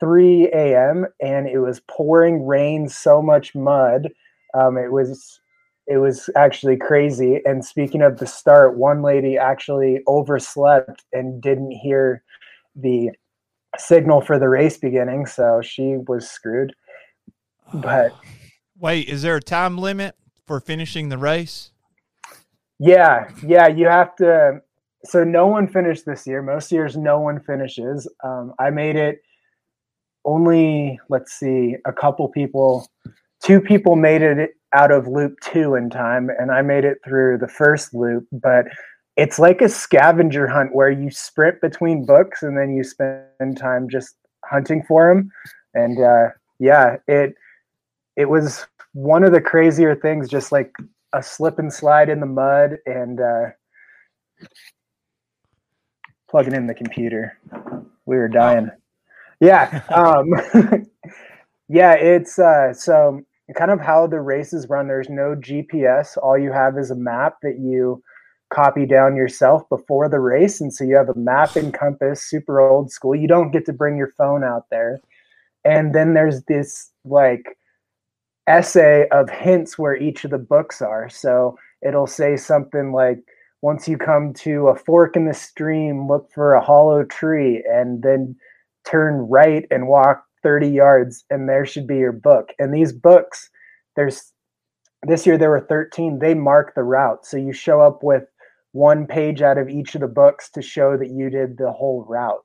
[0.00, 1.06] 3 a.m.
[1.20, 4.08] and it was pouring rain, so much mud.
[4.54, 5.40] Um, it was
[5.86, 7.40] it was actually crazy.
[7.46, 12.22] And speaking of the start, one lady actually overslept and didn't hear
[12.76, 13.10] the
[13.78, 16.74] signal for the race beginning, so she was screwed.
[17.72, 18.14] But
[18.78, 20.14] wait, is there a time limit
[20.46, 21.70] for finishing the race?
[22.78, 24.60] Yeah, yeah, you have to.
[25.04, 26.42] So no one finished this year.
[26.42, 28.08] Most years, no one finishes.
[28.22, 29.22] Um, I made it.
[30.24, 32.88] Only let's see, a couple people,
[33.42, 37.38] two people made it out of loop two in time, and I made it through
[37.38, 38.26] the first loop.
[38.32, 38.66] But
[39.16, 43.88] it's like a scavenger hunt where you sprint between books and then you spend time
[43.88, 45.30] just hunting for them.
[45.74, 46.28] And uh,
[46.58, 47.34] yeah, it
[48.16, 50.72] it was one of the crazier things, just like
[51.14, 53.44] a slip and slide in the mud and uh,
[56.30, 57.38] plugging in the computer.
[58.06, 58.70] We were dying.
[59.40, 59.82] Yeah.
[59.94, 60.28] Um,
[61.68, 63.20] yeah, it's uh, so
[63.56, 64.88] kind of how the races run.
[64.88, 66.16] There's no GPS.
[66.22, 68.02] All you have is a map that you
[68.50, 70.60] copy down yourself before the race.
[70.60, 73.14] And so you have a map and compass, super old school.
[73.14, 75.00] You don't get to bring your phone out there.
[75.64, 77.58] And then there's this like
[78.46, 81.08] essay of hints where each of the books are.
[81.08, 83.18] So it'll say something like,
[83.60, 88.02] once you come to a fork in the stream, look for a hollow tree and
[88.02, 88.36] then
[88.88, 92.52] turn right and walk 30 yards and there should be your book.
[92.58, 93.50] And these books
[93.96, 94.32] there's
[95.02, 97.26] this year there were 13 they mark the route.
[97.26, 98.24] So you show up with
[98.72, 102.04] one page out of each of the books to show that you did the whole
[102.08, 102.44] route.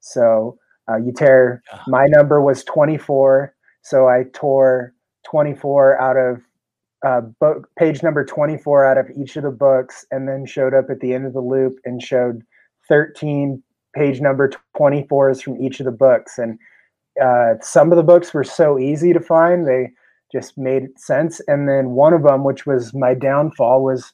[0.00, 0.58] So
[0.90, 4.94] uh, you tear my number was 24 so i tore
[5.30, 6.40] 24 out of
[7.06, 10.86] uh, book page number 24 out of each of the books and then showed up
[10.90, 12.42] at the end of the loop and showed
[12.88, 13.62] 13
[13.94, 16.38] page number 24 is from each of the books.
[16.38, 16.58] And
[17.22, 19.90] uh, some of the books were so easy to find they
[20.32, 21.40] just made sense.
[21.46, 24.12] And then one of them which was my downfall was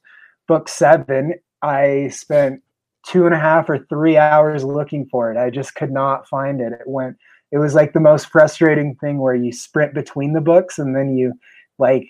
[0.48, 1.34] book seven.
[1.62, 2.62] I spent
[3.06, 5.38] two and a half or three hours looking for it.
[5.38, 6.72] I just could not find it.
[6.72, 7.16] It went
[7.50, 11.16] it was like the most frustrating thing where you sprint between the books and then
[11.16, 11.32] you
[11.78, 12.06] like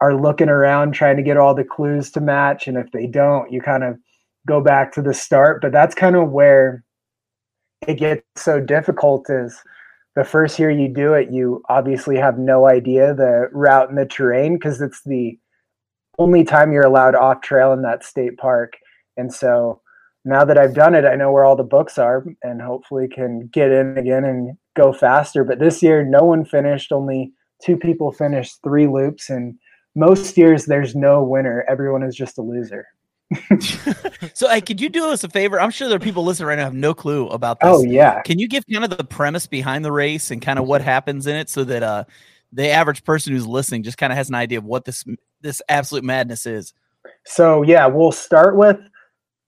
[0.00, 2.66] are looking around trying to get all the clues to match.
[2.66, 3.98] And if they don't you kind of
[4.46, 6.84] go back to the start but that's kind of where
[7.86, 9.62] it gets so difficult is
[10.18, 14.04] the first year you do it, you obviously have no idea the route and the
[14.04, 15.38] terrain because it's the
[16.18, 18.72] only time you're allowed off trail in that state park.
[19.16, 19.80] And so
[20.24, 23.48] now that I've done it, I know where all the books are and hopefully can
[23.52, 25.44] get in again and go faster.
[25.44, 27.32] But this year, no one finished, only
[27.64, 29.30] two people finished three loops.
[29.30, 29.56] And
[29.94, 31.64] most years, there's no winner.
[31.68, 32.88] Everyone is just a loser.
[34.34, 35.60] so, hey, could you do us a favor?
[35.60, 37.68] I'm sure there are people listening right now have no clue about this.
[37.70, 38.22] Oh yeah.
[38.22, 41.26] Can you give kind of the premise behind the race and kind of what happens
[41.26, 42.04] in it, so that uh,
[42.52, 45.04] the average person who's listening just kind of has an idea of what this
[45.42, 46.72] this absolute madness is?
[47.24, 48.78] So yeah, we'll start with.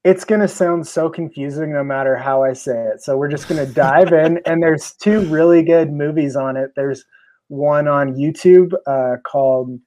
[0.02, 3.02] It's going to sound so confusing no matter how I say it.
[3.02, 6.72] So we're just going to dive in, and there's two really good movies on it.
[6.76, 7.04] There's
[7.48, 9.78] one on YouTube uh, called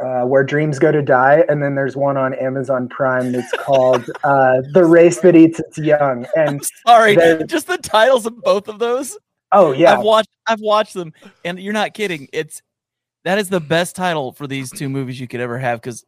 [0.00, 4.08] uh, where dreams go to die and then there's one on amazon prime that's called
[4.24, 6.26] uh, the race that eats its young.
[6.36, 9.18] And sorry just the titles of both of those?
[9.52, 9.94] Oh yeah.
[9.94, 11.12] I've watched i've watched them
[11.44, 12.62] and you're not kidding it's
[13.24, 16.04] that is the best title for these two movies you could ever have because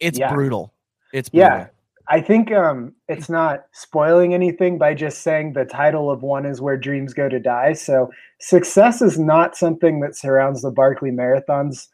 [0.00, 0.32] it's yeah.
[0.32, 0.72] brutal.
[1.12, 1.50] It's brutal.
[1.50, 1.66] yeah
[2.08, 6.60] i think um, it's not spoiling anything by just saying the title of one is
[6.60, 7.72] where dreams go to die.
[7.72, 11.88] So success is not something that surrounds the barkley marathons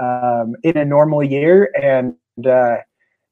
[0.00, 1.70] um, in a normal year.
[1.80, 2.14] And
[2.46, 2.76] uh,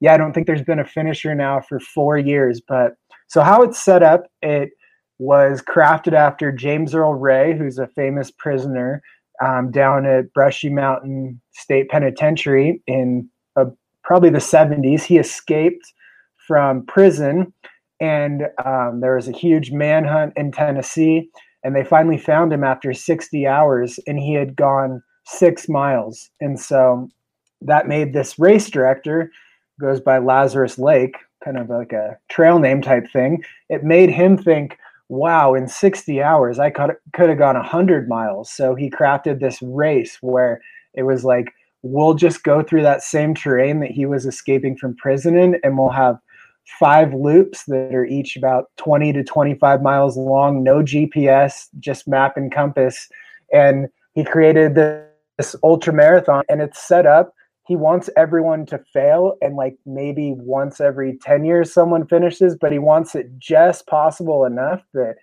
[0.01, 2.61] yeah, I don't think there's been a finisher now for four years.
[2.66, 2.94] But
[3.29, 4.70] so how it's set up, it
[5.18, 9.03] was crafted after James Earl Ray, who's a famous prisoner
[9.44, 13.66] um, down at Brushy Mountain State Penitentiary in uh,
[14.03, 15.03] probably the 70s.
[15.03, 15.85] He escaped
[16.46, 17.53] from prison,
[18.01, 21.29] and um, there was a huge manhunt in Tennessee.
[21.64, 25.01] And they finally found him after 60 hours, and he had gone
[25.33, 26.31] six miles.
[26.40, 27.09] And so
[27.62, 29.31] that made this race director,
[29.81, 33.45] goes by Lazarus Lake, kind of like a trail name type thing.
[33.68, 38.51] It made him think, wow, in 60 hours, I could, could have gone 100 miles.
[38.51, 40.61] So he crafted this race where
[40.95, 44.97] it was like, we'll just go through that same terrain that he was escaping from
[44.97, 46.18] prison in, and we'll have
[46.79, 52.37] five loops that are each about 20 to 25 miles long, no GPS, just map
[52.37, 53.09] and compass.
[53.53, 55.05] And he created the
[55.38, 60.35] this ultra marathon and it's set up he wants everyone to fail and like maybe
[60.37, 65.14] once every 10 years someone finishes but he wants it just possible enough that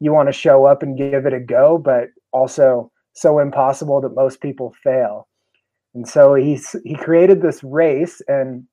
[0.00, 4.14] you want to show up and give it a go but also so impossible that
[4.14, 5.26] most people fail.
[5.94, 8.64] And so he's he created this race and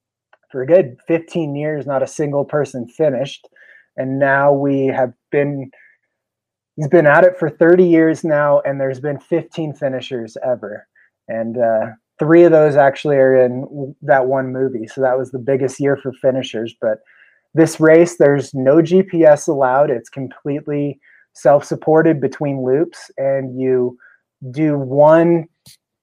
[0.52, 3.48] for a good 15 years not a single person finished.
[3.96, 5.72] And now we have been
[6.76, 10.88] he's been at it for 30 years now and there's been 15 finishers ever.
[11.28, 11.88] And uh,
[12.20, 14.88] three of those actually are in that one movie.
[14.88, 16.76] So that was the biggest year for finishers.
[16.80, 17.00] But
[17.54, 19.92] this race there's no gps allowed.
[19.92, 21.00] It's completely
[21.34, 23.12] self-supported between loops.
[23.18, 23.98] And you
[24.52, 25.48] do one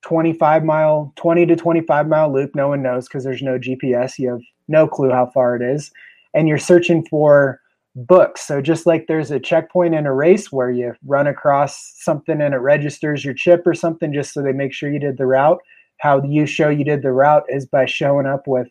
[0.02, 4.30] 25 mile 20 to 25 mile loop no one knows because there's no gps you
[4.30, 5.90] have no clue how far it is.
[6.32, 7.60] And you're searching for
[7.96, 8.46] books.
[8.46, 12.54] So just like there's a checkpoint in a race where you run across something and
[12.54, 15.58] it registers your chip or something just so they make sure you did the route,
[15.98, 18.68] how you show you did the route is by showing up with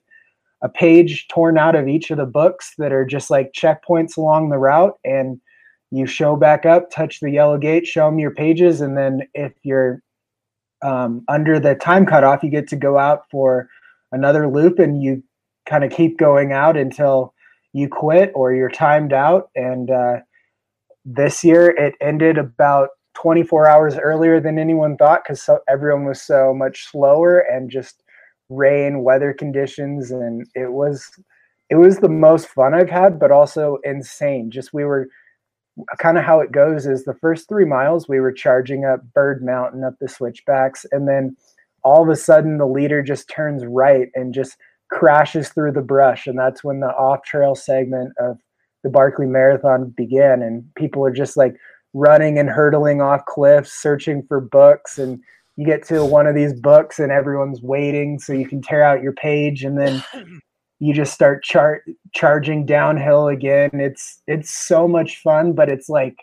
[0.62, 4.49] a page torn out of each of the books that are just like checkpoints along
[4.49, 5.39] the route and
[5.91, 9.53] you show back up, touch the yellow gate, show them your pages, and then if
[9.63, 10.01] you're
[10.82, 13.67] um, under the time cutoff, you get to go out for
[14.12, 15.23] another loop, and you
[15.65, 17.34] kind of keep going out until
[17.73, 19.49] you quit or you're timed out.
[19.55, 20.17] And uh,
[21.05, 26.21] this year it ended about 24 hours earlier than anyone thought because so, everyone was
[26.21, 28.03] so much slower and just
[28.49, 31.10] rain, weather conditions, and it was
[31.69, 34.49] it was the most fun I've had, but also insane.
[34.49, 35.08] Just we were
[35.99, 39.43] kind of how it goes is the first three miles we were charging up Bird
[39.43, 41.36] Mountain up the switchbacks, and then
[41.84, 44.58] all of a sudden the leader just turns right and just
[44.89, 48.38] crashes through the brush, and that's when the off trail segment of
[48.84, 51.56] the Barkley Marathon began, and people are just like
[51.93, 55.19] running and hurtling off cliffs, searching for books, and
[55.58, 59.04] you get to one of these books, and everyone's waiting so you can tear out
[59.04, 60.04] your page, and then
[60.80, 63.69] you just start char- charging downhill again.
[63.73, 66.17] It's it's so much fun, but it's like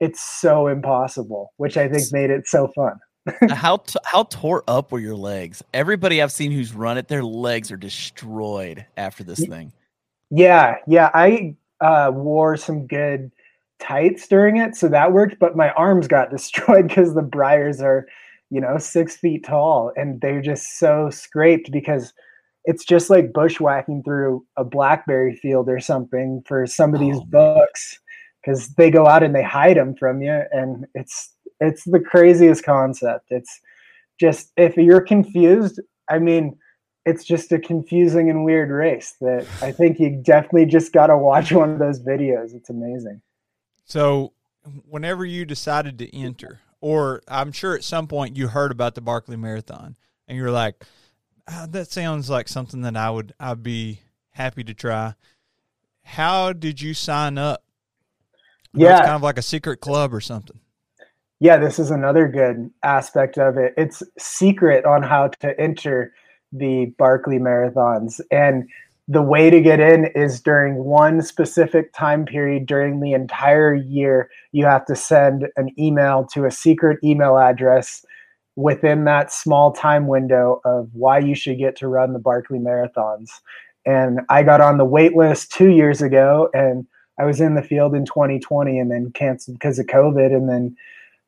[0.00, 2.98] it's so impossible, which I think made it so fun
[3.50, 5.62] how t- how tore up were your legs?
[5.72, 9.72] Everybody I've seen who's run it, their legs are destroyed after this thing.
[10.30, 11.10] Yeah, yeah.
[11.14, 13.30] I uh, wore some good
[13.78, 15.38] tights during it, so that worked.
[15.38, 18.06] But my arms got destroyed because the briars are,
[18.50, 22.12] you know, six feet tall, and they're just so scraped because
[22.64, 27.24] it's just like bushwhacking through a blackberry field or something for some of these Oh,
[27.26, 27.98] books
[28.40, 31.34] because they go out and they hide them from you and it's
[31.66, 33.60] it's the craziest concept it's
[34.18, 36.56] just if you're confused i mean
[37.04, 41.16] it's just a confusing and weird race that i think you definitely just got to
[41.16, 43.20] watch one of those videos it's amazing
[43.84, 44.32] So,
[44.88, 49.00] whenever you decided to enter, or I'm sure at some point you heard about the
[49.00, 49.96] Barkley Marathon,
[50.28, 50.84] and you're like,
[51.48, 55.14] "Ah, "That sounds like something that I would I'd be happy to try."
[56.02, 57.64] How did you sign up?
[58.72, 58.92] Yeah.
[58.92, 60.58] it's kind of like a secret club or something.
[61.42, 63.74] Yeah, this is another good aspect of it.
[63.76, 66.14] It's secret on how to enter
[66.52, 68.20] the Barkley marathons.
[68.30, 68.68] And
[69.08, 74.30] the way to get in is during one specific time period during the entire year.
[74.52, 78.04] You have to send an email to a secret email address
[78.54, 83.30] within that small time window of why you should get to run the Barkley marathons.
[83.84, 86.86] And I got on the wait list two years ago and
[87.18, 90.32] I was in the field in 2020 and then canceled because of COVID.
[90.32, 90.76] And then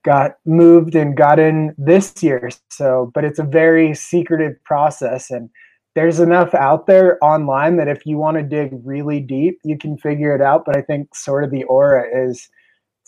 [0.04, 2.50] got moved and got in this year.
[2.70, 5.50] So, but it's a very secretive process and
[5.94, 9.96] there's enough out there online that if you want to dig really deep, you can
[9.96, 10.64] figure it out.
[10.64, 12.48] But I think sort of the aura is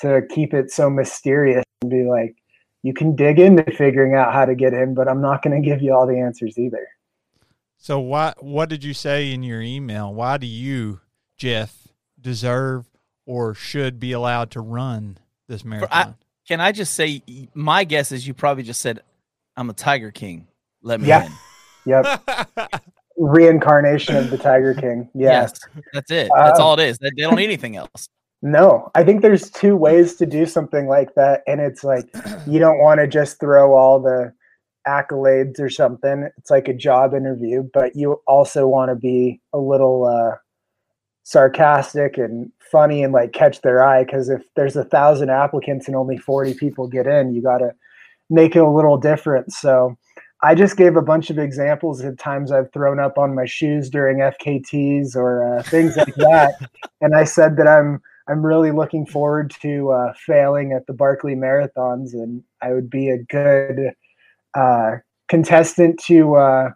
[0.00, 2.36] to keep it so mysterious and be like,
[2.82, 5.68] you can dig into figuring out how to get in, but I'm not going to
[5.68, 6.86] give you all the answers either.
[7.78, 8.32] So, why?
[8.40, 10.14] What did you say in your email?
[10.14, 11.00] Why do you,
[11.36, 11.88] Jeff,
[12.20, 12.86] deserve
[13.26, 16.16] or should be allowed to run this marathon?
[16.48, 17.22] Can I just say,
[17.54, 19.00] my guess is you probably just said,
[19.56, 20.46] "I'm a Tiger King.
[20.82, 21.26] Let me Yeah.
[21.26, 21.32] in."
[21.86, 22.82] Yep.
[23.18, 25.08] Reincarnation of the Tiger King.
[25.14, 25.42] Yeah.
[25.42, 25.60] Yes,
[25.92, 26.30] that's it.
[26.36, 26.98] That's Uh, all it is.
[26.98, 28.08] They, they don't need anything else.
[28.42, 31.42] No, I think there's two ways to do something like that.
[31.46, 32.04] And it's like,
[32.46, 34.32] you don't want to just throw all the
[34.86, 36.28] accolades or something.
[36.36, 40.36] It's like a job interview, but you also want to be a little uh,
[41.26, 44.04] sarcastic and funny and like catch their eye.
[44.04, 47.72] Cause if there's a thousand applicants and only 40 people get in, you got to
[48.30, 49.52] make it a little different.
[49.52, 49.98] So
[50.44, 53.90] I just gave a bunch of examples of times I've thrown up on my shoes
[53.90, 56.54] during FKTs or uh, things like that.
[57.00, 61.34] and I said that I'm I'm really looking forward to uh, failing at the Barkley
[61.34, 63.94] marathons, and I would be a good
[64.54, 64.96] uh,
[65.28, 66.70] contestant to uh,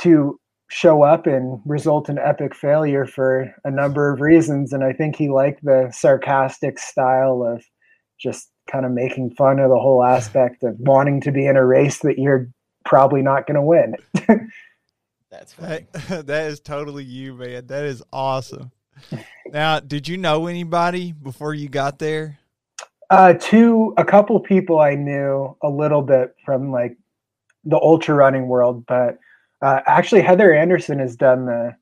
[0.00, 0.39] to
[0.70, 4.72] show up and result in epic failure for a number of reasons.
[4.72, 7.64] And I think he liked the sarcastic style of
[8.20, 11.66] just kind of making fun of the whole aspect of wanting to be in a
[11.66, 12.48] race that you're
[12.84, 13.94] probably not going to win.
[15.30, 15.86] That's funny.
[15.92, 17.66] That, that is totally you, man.
[17.66, 18.70] That is awesome.
[19.46, 22.38] Now, did you know anybody before you got there?
[23.08, 26.96] Uh, two, a couple people I knew a little bit from like
[27.64, 29.18] the ultra running world, but
[29.62, 31.76] uh, actually Heather Anderson has done the.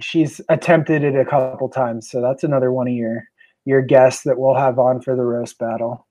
[0.00, 3.24] She's attempted it a couple times, so that's another one of your
[3.64, 6.06] your guests that we'll have on for the roast battle.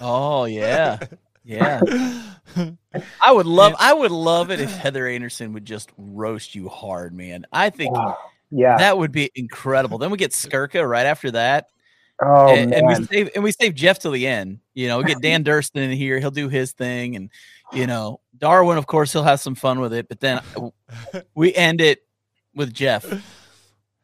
[0.00, 0.98] Oh yeah,
[1.44, 1.80] yeah.
[3.20, 3.74] I would love.
[3.78, 7.44] I would love it if Heather Anderson would just roast you hard, man.
[7.52, 8.16] I think Wow.
[8.50, 8.78] Yeah.
[8.78, 9.98] that would be incredible.
[9.98, 11.68] Then we get Skurka right after that,
[12.22, 14.60] oh and, and we save and we save Jeff till the end.
[14.72, 16.18] You know, we get Dan Durston in here.
[16.18, 17.28] He'll do his thing, and
[17.72, 20.08] you know, Darwin, of course, he'll have some fun with it.
[20.08, 20.40] But then
[21.34, 22.04] we end it
[22.54, 23.04] with Jeff.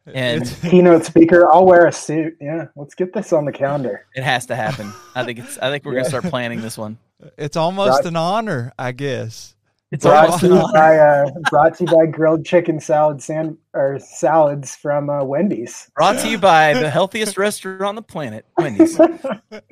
[0.05, 1.51] And- it's, Keynote speaker.
[1.51, 2.37] I'll wear a suit.
[2.39, 2.67] Yeah.
[2.75, 4.05] Let's get this on the calendar.
[4.15, 4.91] It has to happen.
[5.15, 5.57] I think it's.
[5.57, 6.97] I think we're gonna start planning this one.
[7.37, 8.05] it's almost Right.
[8.05, 9.54] an honor, I guess.
[9.91, 13.99] It's Brought to you by uh, brought to you by grilled chicken salad sand or
[13.99, 15.91] salads from uh, Wendy's.
[15.95, 18.97] Brought to you by the healthiest restaurant on the planet, Wendy's.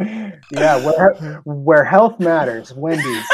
[0.51, 3.25] yeah, where where health matters, Wendy's.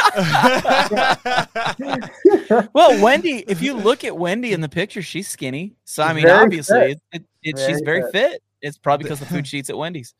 [2.74, 5.76] Well, Wendy, if you look at Wendy in the picture, she's skinny.
[5.84, 6.92] So I mean, Very obviously, fit.
[6.92, 8.44] it, it, it, she's Very very fit.
[8.62, 10.14] It's probably because the food she eats at Wendy's.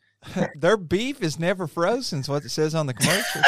[0.54, 3.44] Their beef is never frozen, is what it says on the commercials.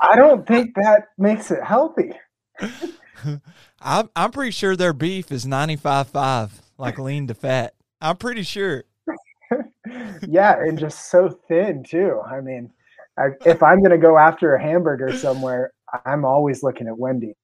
[0.00, 2.12] I don't think that makes it healthy.
[3.80, 7.74] I'm I'm pretty sure their beef is 95.5, like lean to fat.
[8.00, 8.84] I'm pretty sure.
[10.26, 12.20] Yeah, and just so thin too.
[12.26, 12.70] I mean,
[13.18, 15.72] I, if I'm gonna go after a hamburger somewhere,
[16.04, 17.34] I'm always looking at Wendy.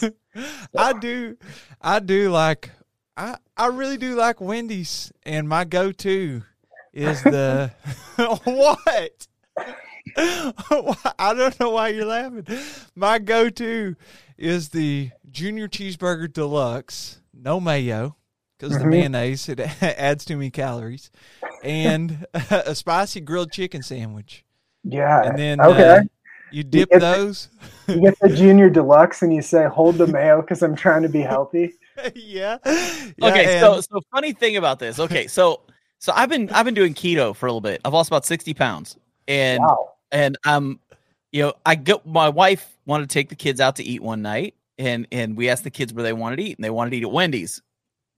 [0.76, 1.36] I do,
[1.82, 2.70] I do like,
[3.16, 6.42] I I really do like Wendy's, and my go-to
[6.92, 7.72] is the
[8.16, 9.26] what?
[11.18, 12.46] I don't know why you're laughing.
[12.94, 13.96] My go-to
[14.36, 18.16] is the junior cheeseburger deluxe, no mayo,
[18.58, 18.90] because the Mhm.
[18.90, 21.10] mayonnaise it adds too many calories,
[21.62, 24.44] and a spicy grilled chicken sandwich.
[24.84, 25.22] Yeah.
[25.22, 25.88] And then okay.
[25.98, 26.00] uh,
[26.50, 27.48] you dip get the- those.
[27.88, 31.08] you get the junior deluxe and you say, "Hold the mayo because I'm trying to
[31.08, 31.74] be healthy."
[32.14, 32.58] yeah.
[32.64, 33.10] okay,
[33.56, 34.98] and- so so funny thing about this.
[34.98, 35.62] Okay, so
[35.98, 37.80] so I've been I've been doing keto for a little bit.
[37.84, 38.96] I've lost about sixty pounds,
[39.26, 39.94] and Wow.
[40.10, 40.80] And um,
[41.32, 42.00] you know, I go.
[42.04, 45.48] My wife wanted to take the kids out to eat one night, and and we
[45.48, 47.62] asked the kids where they wanted to eat, and they wanted to eat at Wendy's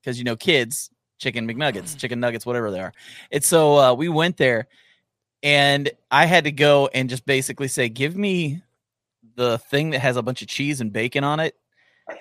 [0.02, 2.92] because you know kids chicken McNuggets, chicken nuggets, whatever they are.
[3.30, 4.66] And so uh, we went there,
[5.42, 8.62] and I had to go and just basically say, "Give me
[9.36, 11.54] the thing that has a bunch of cheese and bacon on it,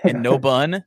[0.04, 0.84] and no bun."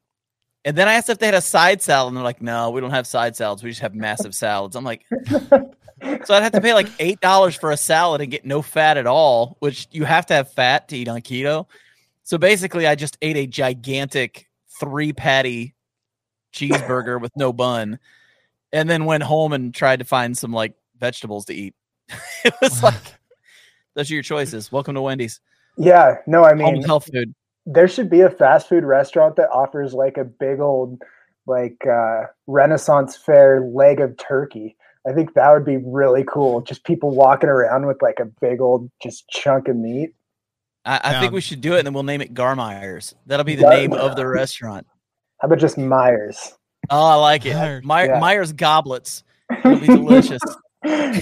[0.64, 2.80] And then I asked if they had a side salad, and they're like, "No, we
[2.80, 3.62] don't have side salads.
[3.62, 5.04] We just have massive salads." I'm like,
[6.24, 8.96] so I'd have to pay like eight dollars for a salad and get no fat
[8.96, 11.66] at all, which you have to have fat to eat on keto.
[12.22, 14.48] So basically, I just ate a gigantic
[14.80, 15.74] three patty
[16.52, 17.98] cheeseburger with no bun,
[18.72, 21.74] and then went home and tried to find some like vegetables to eat.
[22.44, 22.94] it was like
[23.94, 24.72] those are your choices.
[24.72, 25.40] Welcome to Wendy's.
[25.76, 26.16] Yeah.
[26.26, 27.34] No, I mean, with health food.
[27.66, 31.00] there should be a fast food restaurant that offers like a big old
[31.46, 34.76] like uh renaissance fair leg of turkey
[35.06, 38.60] i think that would be really cool just people walking around with like a big
[38.60, 40.14] old just chunk of meat
[40.84, 43.14] I, I think Um, we should do it, and then we'll name it Garmire's.
[43.26, 44.84] That'll be the Gar- name of the restaurant.
[45.40, 46.54] how about just myers
[46.90, 47.54] Oh, I like it.
[47.54, 47.84] Myers.
[47.84, 48.18] My, Yeah.
[48.18, 49.22] Myers goblets.
[49.64, 50.42] It'll be delicious.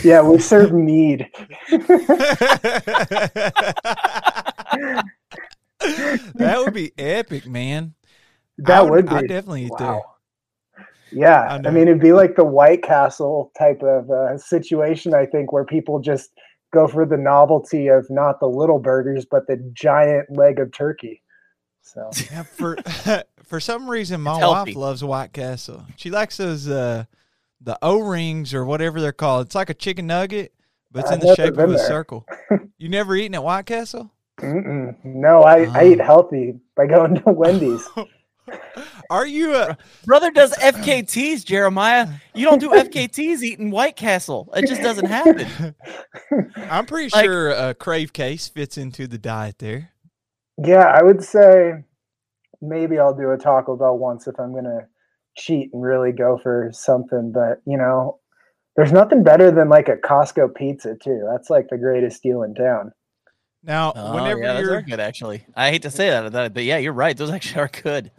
[0.03, 1.28] yeah we serve mead
[5.81, 7.95] that would be epic, man.
[8.59, 10.01] that I would, be I definitely eat there.
[11.12, 15.14] Wow yeah I I, mean it'd be like the white castle type of uh, situation
[15.14, 16.30] i think where people just
[16.72, 21.22] go for the novelty of not the little burgers but the giant leg of turkey
[21.82, 22.76] so Yeah, for
[23.44, 24.70] for some reason, my It's healthy.
[24.72, 25.84] wife loves White Castle.
[25.96, 27.04] She likes those uh
[27.61, 29.46] the O rings or whatever they're called.
[29.46, 30.52] It's like a chicken nugget,
[30.92, 31.86] but it's I've in the shape of a there.
[31.88, 32.26] circle.
[32.78, 34.11] You never eaten at White Castle?
[34.40, 34.94] Mm-mm.
[35.04, 36.04] No, I, I eat Oh.
[36.04, 37.86] healthy by going to Wendy's.
[39.11, 42.09] Are you a Brother does FKTs, Jeremiah.
[42.34, 44.48] You don't do FKTs eating White Castle.
[44.55, 45.74] It just doesn't happen.
[46.57, 49.90] I'm pretty Like- sure a crave case fits into the diet there.
[50.59, 51.84] yeah, I would say
[52.62, 54.86] maybe I'll do a Taco Bell once if I'm gonna
[55.36, 57.32] cheat and really go for something.
[57.32, 58.18] But you know,
[58.76, 61.26] there's nothing better than like a Costco pizza too.
[61.30, 62.92] That's like the greatest deal in town.
[63.62, 65.44] Now, Oh, whenever yeah, you're are good, actually.
[65.55, 67.14] I hate to say that, that, but yeah, you're right.
[67.14, 68.11] Those actually are good.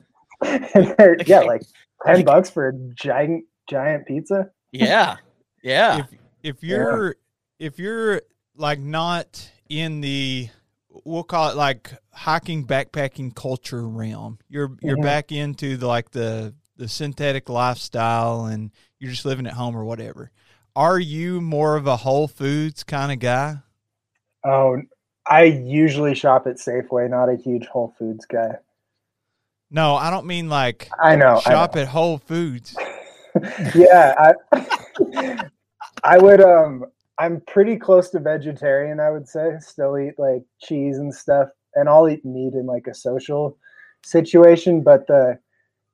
[0.75, 1.61] And they're- yeah, like
[2.05, 4.49] ten Like- bucks for a giant giant pizza.
[4.71, 5.17] Yeah,
[5.63, 5.99] yeah.
[5.99, 6.05] if
[6.43, 7.15] if you're
[7.59, 8.21] if you're
[8.55, 10.49] like not in the
[11.05, 15.03] we'll call it like hiking backpacking culture realm you're you're Mhm.
[15.03, 19.85] back into the like the the synthetic lifestyle and you're just living at home or
[19.85, 20.31] whatever
[20.75, 23.55] are you more of a whole foods kind of guy
[24.43, 24.77] Oh,
[25.29, 28.55] I usually shop at Safeway, not a huge Whole Foods guy.
[29.71, 31.37] No i don't mean like I know.
[31.37, 31.81] I shop know.
[31.81, 32.75] at whole foods
[33.75, 35.47] yeah, I,
[36.03, 36.41] I would.
[36.41, 36.85] Um,
[37.17, 38.99] I'm pretty close to vegetarian.
[38.99, 42.87] I would say still eat like cheese and stuff, and I'll eat meat in like
[42.87, 43.57] a social
[44.03, 44.81] situation.
[44.81, 45.39] But the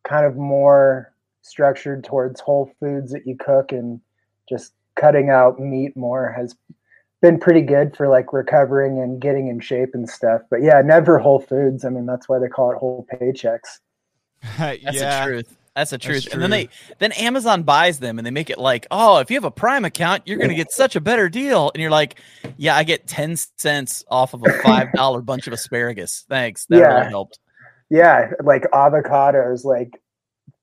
[0.04, 4.02] kind of more structured towards whole foods that you cook and
[4.50, 6.56] just cutting out meat more has
[7.22, 10.42] been pretty good for like recovering and getting in shape and stuff.
[10.50, 11.84] But yeah, never whole foods.
[11.86, 13.80] I mean, that's why they call it whole paychecks.
[14.58, 15.58] That's yeah the truth.
[15.76, 16.24] That's the truth.
[16.26, 19.30] That's And then they then Amazon buys them and they make it like, oh, if
[19.32, 21.72] you have a Prime account, you're gonna get such a better deal.
[21.74, 22.20] And you're like,
[22.58, 26.26] yeah, I get ten cents off of a five dollar bunch of asparagus.
[26.30, 26.66] Thanks.
[26.66, 26.98] That Yeah.
[27.00, 27.40] really helped.
[27.90, 30.00] Yeah, like avocados, like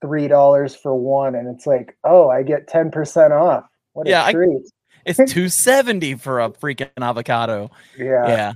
[0.00, 3.64] three dollars for one, and it's like, oh, I get ten percent off.
[3.94, 4.62] What Yeah, a I- treat!
[5.06, 7.70] It's two seventy for a freaking avocado.
[7.98, 8.26] yeah.
[8.26, 8.52] Yeah.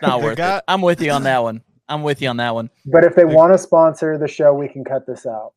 [0.00, 0.64] Not worth guy- it.
[0.68, 1.62] I'm with you on that one.
[1.88, 2.70] I'm with you on that one.
[2.86, 5.52] But if they want to sponsor the show, we can cut this out.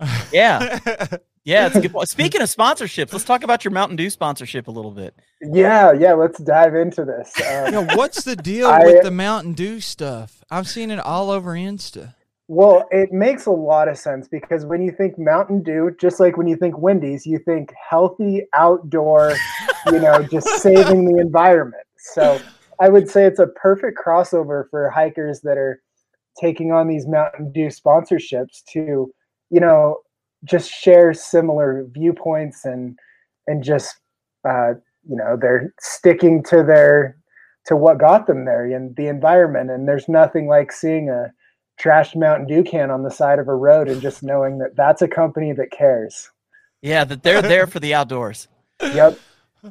[0.32, 0.78] Yeah.
[1.44, 2.08] Yeah, it's a good point.
[2.08, 5.14] Speaking of sponsorships, let's talk about your Mountain Dew sponsorship a little bit.
[5.40, 6.12] Yeah, yeah.
[6.14, 7.32] Let's dive into this.
[7.40, 10.42] Um, Yo, what's the deal I- with the Mountain Dew stuff?
[10.50, 12.15] I've seen it all over Insta.
[12.48, 16.36] Well, it makes a lot of sense because when you think Mountain Dew, just like
[16.36, 19.34] when you think Wendy's, you think healthy outdoor,
[19.86, 21.82] you know, just saving the environment.
[21.96, 22.40] So
[22.80, 25.82] I would say it's a perfect crossover for hikers that are
[26.40, 29.10] taking on these Mountain Dew sponsorships to,
[29.50, 29.98] you know,
[30.44, 32.98] just share similar viewpoints and
[33.46, 33.96] and just
[34.48, 34.74] uh,
[35.08, 37.16] you know they're sticking to their
[37.66, 41.32] to what got them there and the environment and there's nothing like seeing a
[41.80, 45.02] trashed Mountain Dew can on the side of a road and just knowing that that's
[45.02, 46.30] a company that cares.
[46.82, 48.48] Yeah, that they're there for the outdoors.
[48.82, 49.18] Yep.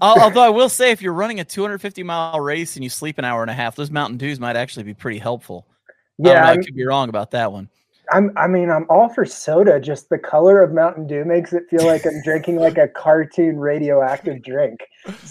[0.01, 3.23] Although I will say, if you're running a 250 mile race and you sleep an
[3.23, 5.67] hour and a half, those Mountain Dews might actually be pretty helpful.
[5.69, 7.69] I, Yeah, know, I could be wrong about that one.
[8.11, 9.79] I'm I mean I'm all for soda.
[9.79, 13.57] Just the color of Mountain Dew makes it feel like I'm drinking like a cartoon
[13.57, 14.81] radioactive drink.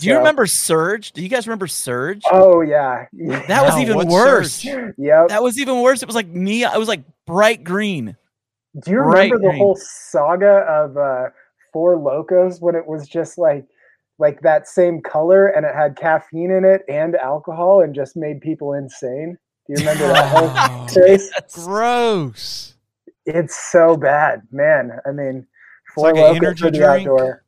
[0.00, 1.12] Do you remember Surge?
[1.12, 2.22] Do you guys remember Surge?
[2.30, 3.06] Oh yeah.
[3.48, 4.54] that was even worse.
[4.54, 4.94] Surge?
[4.98, 5.28] Yep.
[5.28, 6.02] That was even worse.
[6.02, 6.74] It was like neon.
[6.74, 8.16] It was like bright green.
[8.80, 9.58] Do you bright remember the green.
[9.58, 11.30] whole saga of uh
[11.72, 13.66] Four Lokos when it was just like
[14.18, 18.40] like that same color and it had caffeine in it and alcohol and just made
[18.40, 19.36] people insane?
[19.66, 21.30] Do you remember that whole Oh, case?
[21.52, 22.74] gross.
[23.26, 24.98] It's so bad, man.
[25.06, 25.46] I mean,
[25.94, 27.06] Four like an energy for the drink.
[27.08, 27.44] outdoor.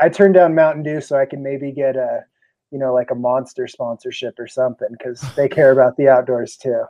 [0.00, 2.24] I turned down Mountain Dew so I can maybe get a,
[2.70, 6.84] you know, like a Monster sponsorship or something because they care about the outdoors too.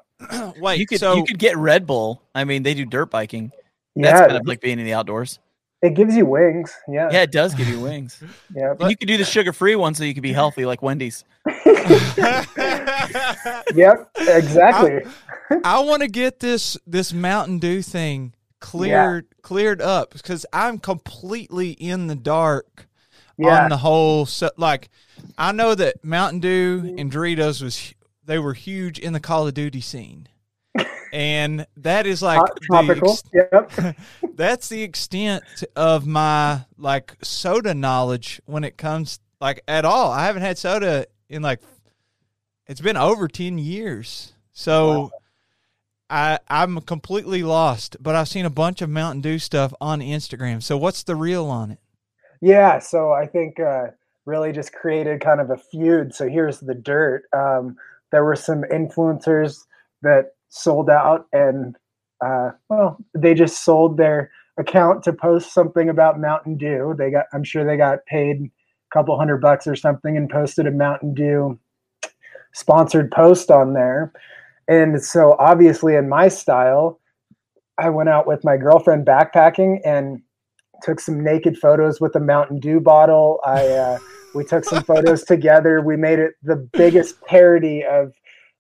[0.59, 2.21] Wait, you could so you could get Red Bull.
[2.35, 3.53] I mean, they do dirt biking.
[3.95, 5.39] That's Yeah, kind of like being in the outdoors.
[5.83, 6.75] It gives you wings.
[6.89, 8.23] Yeah, Yeah, it does give you wings.
[8.55, 8.75] yeah.
[8.79, 11.25] And you could do the sugar free one so you could be healthy like Wendy's.
[13.75, 15.03] Yep, exactly.
[15.65, 21.71] I want to get this this Mountain Dew thing cleared cleared up because I'm completely
[21.73, 22.89] in the dark
[23.37, 24.27] Yeah, on the whole.
[24.27, 24.89] So, like,
[25.37, 26.99] I know that Mountain Dew mm-hmm.
[26.99, 30.29] and Doritos was they were huge in the Call of Duty scene,
[31.13, 33.11] and that is like Hot- the tropical.
[33.13, 33.97] ex- Yep.
[34.37, 35.45] that's the extent
[35.77, 40.11] of my like soda knowledge when it comes like at all.
[40.11, 41.61] I haven't had soda in like
[42.67, 44.33] it's been over 10 years.
[44.53, 45.11] So
[46.11, 50.63] I I'm completely lost, but I've seen a bunch of Mountain Dew stuff on Instagram.
[50.63, 51.79] So what's the real on it?
[52.41, 53.89] Yeah, so I think uh,
[54.25, 56.15] really just created kind of a feud.
[56.15, 57.25] So here's the dirt.
[57.33, 57.77] Um,
[58.13, 59.65] there were some influencers
[60.03, 61.77] that sold out, and
[62.25, 66.95] uh, well, they just sold their account to post something about Mountain Dew.
[66.99, 68.51] They got, I'm sure they got paid a
[68.93, 71.59] couple hundred bucks or something, and posted a Mountain Dew
[72.55, 74.13] sponsored post on there.
[74.67, 77.01] And so obviously, in my style,
[77.79, 80.21] I went out with my girlfriend backpacking and
[80.83, 83.41] took some naked photos with a Mountain Dew bottle.
[83.45, 83.99] I uh,
[84.35, 85.81] we took some photos together.
[85.81, 88.13] We made it the biggest parody of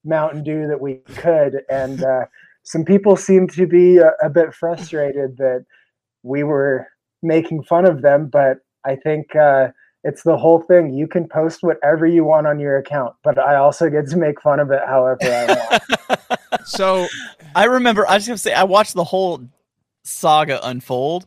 [0.09, 2.25] Mountain Dew that we could, and uh,
[2.63, 5.65] some people seemed to be a, a bit frustrated that
[6.23, 6.87] we were
[7.23, 8.29] making fun of them.
[8.29, 9.69] But I think uh,
[10.05, 10.95] it's the whole thing.
[10.95, 14.41] You can post whatever you want on your account, but I also get to make
[14.41, 15.83] fun of it however I want.
[16.65, 17.07] So
[17.55, 18.07] I remember.
[18.07, 19.43] I was gonna say I watched the whole
[20.05, 21.27] saga unfold,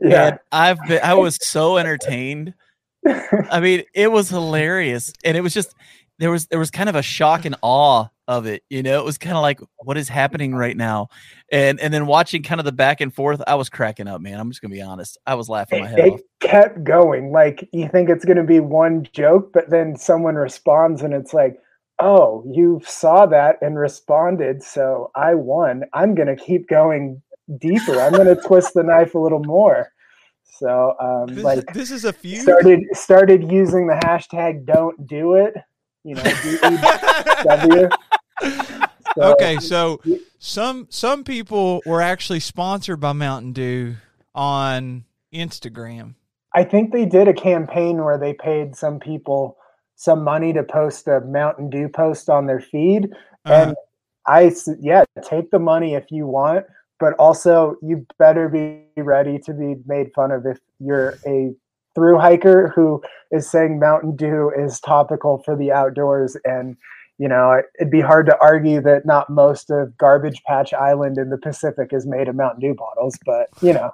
[0.00, 1.00] yeah, and I've been.
[1.02, 2.54] I was so entertained.
[3.50, 5.74] I mean, it was hilarious, and it was just
[6.18, 8.62] there was there was kind of a shock and awe of it.
[8.70, 11.08] You know, it was kind of like what is happening right now,
[11.50, 13.42] and and then watching kind of the back and forth.
[13.46, 14.38] I was cracking up, man.
[14.38, 15.18] I'm just gonna be honest.
[15.26, 16.20] I was laughing my head it off.
[16.40, 17.32] kept going.
[17.32, 21.34] Like you think it's going to be one joke, but then someone responds, and it's
[21.34, 21.56] like,
[21.98, 25.84] "Oh, you saw that and responded, so I won.
[25.92, 27.20] I'm going to keep going
[27.58, 28.00] deeper.
[28.00, 29.90] I'm going to twist the knife a little more."
[30.58, 35.34] So, um, this, like, this is a few started started using the hashtag "Don't do
[35.34, 35.54] it."
[36.04, 37.88] You know.
[39.16, 40.00] So, okay, so
[40.40, 43.94] some some people were actually sponsored by Mountain Dew
[44.34, 46.14] on Instagram.
[46.52, 49.56] I think they did a campaign where they paid some people
[49.94, 53.10] some money to post a Mountain Dew post on their feed.
[53.46, 53.76] Uh, And
[54.26, 56.66] I, s- yeah, take the money if you want,
[56.98, 61.54] but also you better be ready to be made fun of if you're a
[61.94, 66.36] through hiker who is saying Mountain Dew is topical for the outdoors.
[66.44, 66.76] And,
[67.18, 71.18] you know, it- it'd be hard to argue that not most of Garbage Patch Island
[71.18, 73.92] in the Pacific is made of Mountain Dew bottles, but, you know,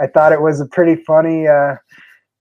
[0.00, 1.76] I thought it was a pretty funny uh,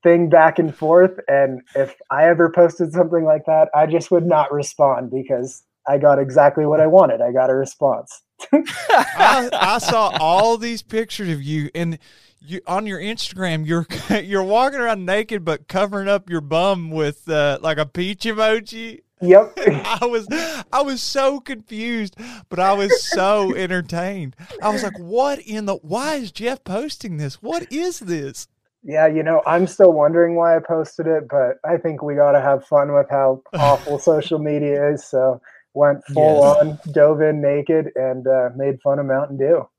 [0.04, 1.20] thing back and forth.
[1.28, 5.98] And if I ever posted something like that, I just would not respond because I
[5.98, 7.22] got exactly what I wanted.
[7.22, 8.22] I got a response.
[8.54, 12.00] I, I saw all these pictures of you and
[12.42, 13.66] you on your Instagram.
[13.66, 13.86] You're
[14.22, 19.02] you're walking around naked but covering up your bum with uh, like a peach emoji.
[19.22, 19.54] Yep.
[19.86, 20.28] I was
[20.74, 22.16] I was so confused,
[22.50, 24.36] but I was so entertained.
[24.62, 25.76] I was like, "What in the?
[25.76, 27.36] Why is Jeff posting this?
[27.42, 28.48] What is this?"
[28.84, 32.32] yeah, you know, I'm still wondering why I posted it, but I think we got
[32.32, 35.06] to have fun with how awful social media is.
[35.06, 35.40] So
[35.76, 36.56] went full Yes.
[36.58, 39.70] on, dove in naked, and uh, made fun of Mountain Dew.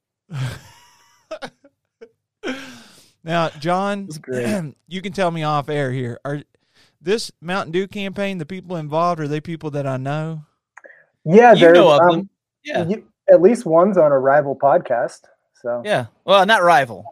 [3.24, 4.08] Now, John,
[4.88, 6.18] you can tell me off air here.
[6.24, 6.42] Are
[7.00, 8.38] this Mountain Dew campaign?
[8.38, 10.44] The people involved are they people that I know?
[11.24, 12.30] Yeah, you there's know of um, them.
[12.64, 15.20] Yeah, you- at least one's on a rival podcast.
[15.62, 16.06] So yeah.
[16.24, 17.04] Well, not rival.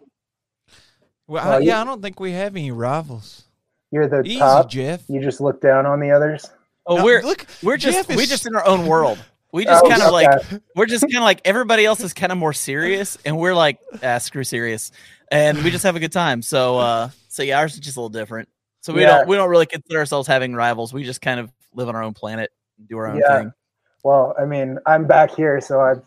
[1.29, 3.45] Well, Well, I, you- yeah, I don't think we have any rivals.
[3.93, 4.69] you're the Easy, top.
[4.69, 5.03] Jeff.
[5.09, 6.51] You just look down on the others.
[6.87, 7.47] Oh, No, we're look.
[7.63, 9.19] we're just Jeff we're just in our own world.
[9.53, 10.27] We just Oh, kind of okay.
[10.27, 13.55] like we're just kind of like everybody else is kind of more serious, and we're
[13.55, 14.91] like ah, screw serious,
[15.31, 16.43] and we just have a good time.
[16.43, 18.49] So uh, so yeah, ours is just a little different.
[18.81, 19.19] So we Yeah.
[19.19, 20.93] don't we don't really consider ourselves having rivals.
[20.93, 23.39] We just kind of live on our own planet, and do our own Yeah.
[23.39, 23.53] thing.
[24.03, 26.03] Well, I mean, I'm back here, so I've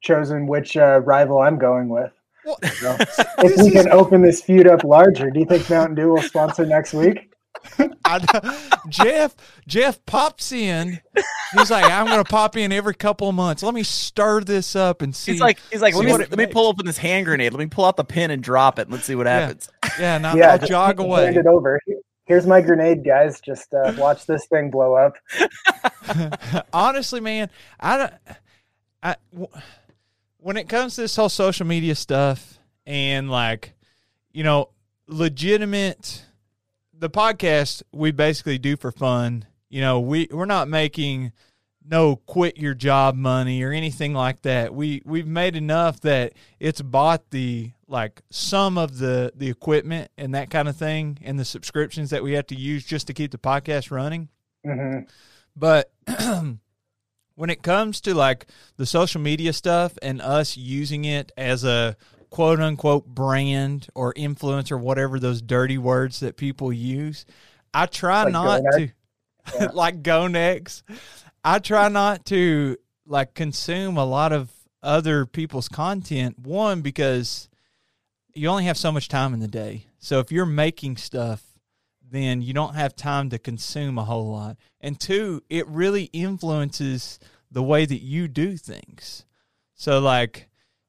[0.00, 2.12] chosen which uh, rival I'm going with.
[2.44, 2.96] Well, So
[3.38, 6.64] if we can open this feud up larger, do you think Mountain Dew will sponsor
[6.64, 7.32] next week?
[8.04, 9.34] I, Jeff
[9.66, 11.00] Jeff pops in.
[11.52, 13.62] He's like, I'm gonna pop in every couple of months.
[13.62, 15.32] Let me stir this up and see.
[15.32, 17.52] He's like he's like let me what it let me pull open this hand grenade.
[17.52, 18.82] Let me pull out the pin and drop it.
[18.82, 19.40] And let's see what Yeah.
[19.40, 19.68] happens.
[19.98, 21.34] yeah, and I'll, yeah, I'll just jog hand away.
[21.34, 21.80] it over.
[22.24, 23.40] Here's my grenade, guys.
[23.40, 25.14] Just uh, watch this thing blow up.
[26.72, 28.12] Honestly, man, I don't.
[29.02, 29.16] I
[30.38, 33.74] when it comes to this whole social media stuff and like,
[34.32, 34.70] you know,
[35.06, 36.24] legitimate,
[36.98, 39.44] the podcast we basically do for fun.
[39.68, 41.32] You know, we we're not making
[41.88, 44.74] no quit your job money or anything like that.
[44.74, 50.34] We we've made enough that it's bought the like some of the the equipment and
[50.34, 53.30] that kind of thing and the subscriptions that we have to use just to keep
[53.30, 54.28] the podcast running.
[54.64, 55.00] hmm
[55.54, 55.92] But
[57.34, 61.96] when it comes to like the social media stuff and us using it as a
[62.30, 67.24] quote unquote brand or influencer, whatever those dirty words that people use,
[67.72, 68.92] I try Like not to
[69.72, 70.82] like go next.
[71.44, 74.50] I try not to like consume a lot of
[74.82, 76.38] other people's content.
[76.38, 77.48] One, because
[78.34, 79.86] you only have so much time in the day.
[79.98, 81.42] So if you're making stuff,
[82.08, 84.56] then you don't have time to consume a whole lot.
[84.80, 87.18] And two, it really influences
[87.50, 89.24] the way that you do things.
[89.74, 90.48] So like,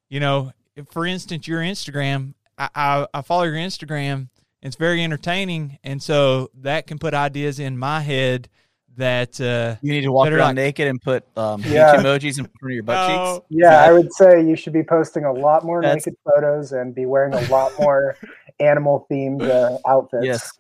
[0.10, 0.52] you know,
[0.89, 4.30] for instance, your Instagram, I, I, I follow your Instagram.
[4.61, 8.49] It's very entertaining, and so that can put ideas in my head
[8.97, 11.95] that uh, You need to walk around not- naked and put um, Yeah.
[11.97, 13.36] emojis in front of your butt No.
[13.36, 13.45] cheeks.
[13.49, 17.05] Yeah, I would say you should be posting a lot more naked photos and be
[17.05, 18.15] wearing a lot more
[18.59, 20.25] animal themed uh, outfits.
[20.25, 20.51] Yes.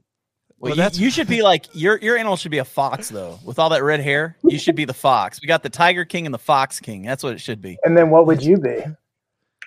[0.59, 3.39] Well, Well, you, you should be like your your animal should be a fox though.
[3.43, 5.39] With all that red hair, you should be the fox.
[5.41, 7.03] We got the Tiger King and the Fox King.
[7.03, 7.77] That's what it should be.
[7.83, 8.77] And then what would you be?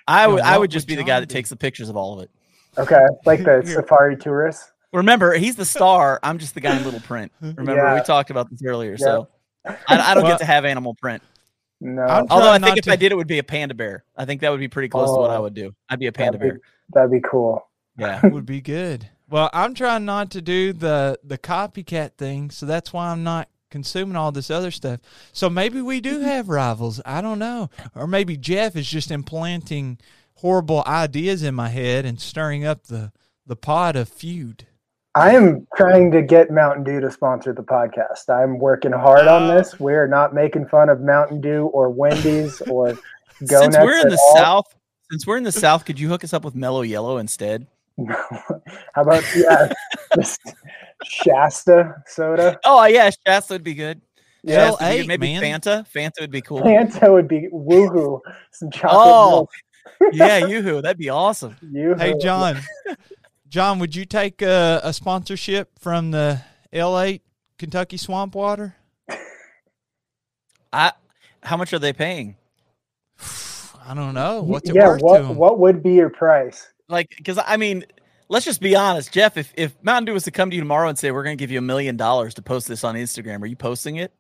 [0.09, 1.97] I would I would just would be the guy John that takes the pictures of
[1.97, 2.31] all of it.
[2.79, 4.73] Okay, like the safari tourist.
[4.93, 6.19] Remember, he's the star.
[6.23, 7.31] I'm just the guy in little print.
[7.41, 7.95] Remember, Yeah.
[7.95, 8.97] we talked about this earlier.
[8.97, 9.29] So
[9.65, 11.23] I, I don't Well- get to have animal print.
[11.83, 14.05] No, Although I think if to- I did, it would be a panda bear.
[14.15, 15.43] I think that would be pretty close to what I Oh.
[15.43, 15.75] would do.
[15.89, 16.61] I'd be a panda that'd be, bear.
[16.93, 17.67] that'd be cool.
[17.97, 18.21] Yeah.
[18.27, 19.09] would be good.
[19.31, 23.49] Well, I'm trying not to do the the copycat thing, so that's why I'm not
[23.71, 25.01] consuming all this other stuff.
[25.33, 26.25] So maybe we do mm-hmm.
[26.25, 27.01] have rivals.
[27.05, 29.99] I don't know, or maybe Jeff is just implanting
[30.35, 33.13] horrible ideas in my head and stirring up the
[33.47, 34.67] the pot of feud.
[35.15, 38.29] I am trying to get Mountain Dew to sponsor the podcast.
[38.29, 39.57] I'm working hard on Oh.
[39.57, 39.81] this.
[39.81, 42.97] We are not making fun of Mountain Dew or Wendy's or
[43.47, 44.37] Go since Nuts we're in the all.
[44.37, 44.75] south,
[45.11, 47.67] since we're in the south, could you hook us up with Mellow Yellow instead?
[48.09, 49.73] How about yeah,
[50.15, 50.41] just
[51.05, 52.59] Shasta soda?
[52.65, 54.01] Oh yeah, Shasta would be good.
[54.43, 54.71] Yeah.
[54.71, 54.99] Shasta would be.
[55.01, 55.61] Ale-8, maybe man.
[55.61, 55.87] Fanta.
[55.95, 56.61] Fanta would be cool.
[56.63, 58.21] Fanta would be woohoo.
[58.53, 59.31] Some chocolate Oh,
[60.01, 60.15] milk.
[60.15, 61.57] yeah, Yoo-hoo, that'd be awesome.
[61.63, 62.59] You Hey, John,
[63.49, 66.41] John, would you take a, a sponsorship from the
[66.73, 67.21] Ale-8
[67.59, 68.77] Kentucky Swamp Water?
[70.73, 70.93] I.
[71.43, 72.37] How much are they paying?
[73.87, 74.43] I don't know.
[74.43, 75.37] What's it yeah, worth what to 'em?
[75.37, 76.69] what would be your price?
[76.89, 77.85] Like, because I mean,
[78.31, 79.37] let's just be honest, Jeff.
[79.37, 81.43] If if Mountain Dew was to come to you tomorrow and say we're going to
[81.43, 84.13] give you a million dollars to post this on Instagram, are you posting it?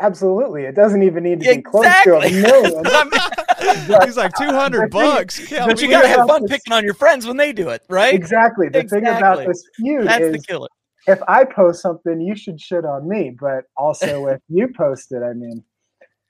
[0.00, 0.62] Absolutely.
[0.62, 2.40] It doesn't even need to be close to a Exactly.
[2.42, 4.00] million.
[4.06, 5.50] He's like two hundred The thing- bucks.
[5.50, 7.70] Yeah, But you got to have fun this- picking on your friends when they do
[7.70, 8.14] it, right?
[8.14, 8.68] Exactly.
[8.68, 9.46] The thing about Exactly.
[9.46, 10.68] this feud That's the killer.
[11.08, 13.34] if I post something, you should shit on me.
[13.38, 15.64] But also, if you post it, I mean,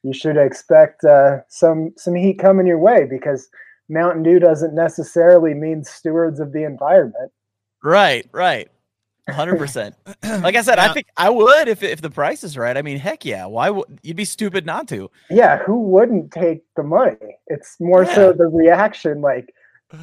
[0.03, 3.49] you should expect uh, some some heat coming your way because
[3.89, 7.33] Mountain Dew doesn't necessarily mean stewards of the environment.
[7.83, 8.69] Right, right.
[9.29, 9.93] 100%.
[10.43, 12.77] Like I said, I think I would if if the price is right.
[12.79, 13.45] I mean, heck yeah.
[13.45, 15.11] Why would you'd be stupid not to?
[15.29, 17.17] Yeah, who wouldn't take the money?
[17.49, 19.21] It's more so the reaction.
[19.21, 19.53] Like,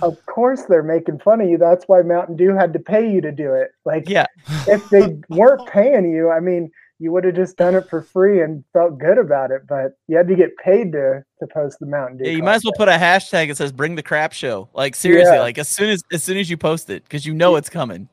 [0.03, 1.57] of course they're making fun of you.
[1.57, 3.71] That's why Mountain Dew had to pay you to do it.
[3.83, 4.27] Like, Yeah.
[4.67, 6.69] if they weren't paying you, I mean,
[6.99, 9.67] you would have just done it for free and felt good about it.
[9.67, 12.25] But you had to get paid to to post the Mountain Dew.
[12.25, 14.69] Yeah, you might as well put a hashtag that says bring the crap show.
[14.73, 15.41] Like seriously, Yeah.
[15.41, 18.09] like as soon as as soon as you post it cuz you know it's coming.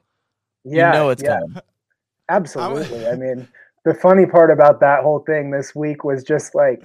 [0.65, 1.63] Yeah, you know it's yeah, coming.
[2.29, 3.07] absolutely.
[3.07, 3.47] I mean,
[3.85, 6.83] the funny part about that whole thing this week was just like,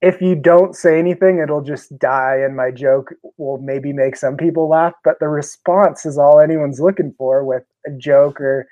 [0.00, 4.36] if you don't say anything, it'll just die, and my joke will maybe make some
[4.36, 4.94] people laugh.
[5.04, 8.68] But the response is all anyone's looking for with a joke or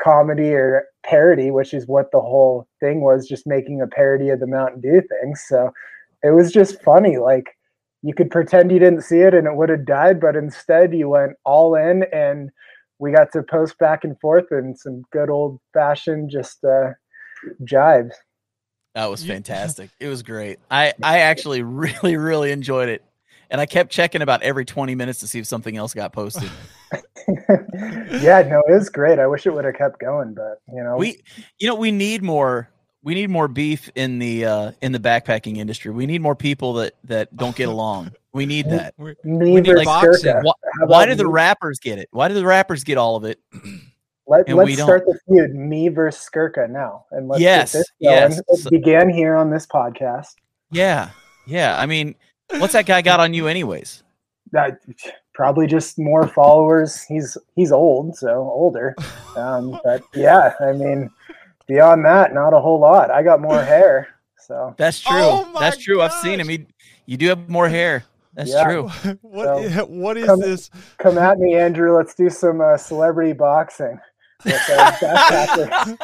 [0.00, 4.40] comedy or parody, which is what the whole thing was, just making a parody of
[4.40, 5.34] the Mountain Dew thing.
[5.34, 5.72] So
[6.22, 7.18] it was just funny.
[7.18, 7.56] Like
[8.02, 11.08] you could pretend you didn't see it and it would have died, but instead you
[11.08, 12.50] went all in and
[12.98, 16.90] we got to post back and forth and some good old fashioned just uh,
[17.64, 18.14] jibes.
[18.94, 19.90] That was fantastic.
[19.98, 20.58] it was great.
[20.70, 23.02] I I actually really really enjoyed it,
[23.50, 26.50] and I kept checking about every twenty minutes to see if something else got posted.
[26.92, 29.18] yeah, no, it was great.
[29.18, 31.20] I wish it would have kept going, but you know, we
[31.58, 32.68] you know we need more
[33.02, 35.90] we need more beef in the uh in the backpacking industry.
[35.90, 38.12] We need more people that that don't get along.
[38.32, 38.98] We need that.
[38.98, 40.32] me we need versus boxing.
[40.32, 40.42] Skurka.
[40.44, 42.08] Why, How why do the rappers get it?
[42.12, 43.40] Why do the rappers get all of it?
[44.26, 44.86] Let, let's don't?
[44.86, 48.30] start the feud, me versus Skurka now, and let's Yes, get this going.
[48.48, 48.66] yes.
[48.66, 50.36] It began here on this podcast.
[50.70, 51.10] Yeah,
[51.48, 51.76] yeah.
[51.76, 52.14] I mean,
[52.58, 54.02] what's that guy got on you, anyways?
[54.52, 54.80] That
[55.34, 57.02] probably just more followers.
[57.04, 58.94] He's he's old, so older.
[59.36, 61.10] Um, but yeah, I mean,
[61.66, 63.10] beyond that, not a whole lot.
[63.10, 65.12] I got more hair, so That's true.
[65.16, 66.02] Oh That's true.
[66.02, 66.48] I've seen him.
[66.48, 66.66] He,
[67.06, 68.04] you do have more hair.
[68.34, 68.64] That's Yeah.
[68.64, 68.82] true.
[69.22, 70.70] what So, i- what is come- this?
[70.98, 71.96] come at me, Andrew.
[71.96, 73.98] Let's do some uh, celebrity boxing.
[74.44, 75.96] With, uh, backpackers.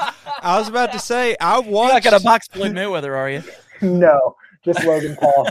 [0.43, 2.05] I was about to say I You're not watched.
[2.05, 3.43] gonna box Floyd Mayweather, are you?
[3.81, 5.49] no, just Logan Paul.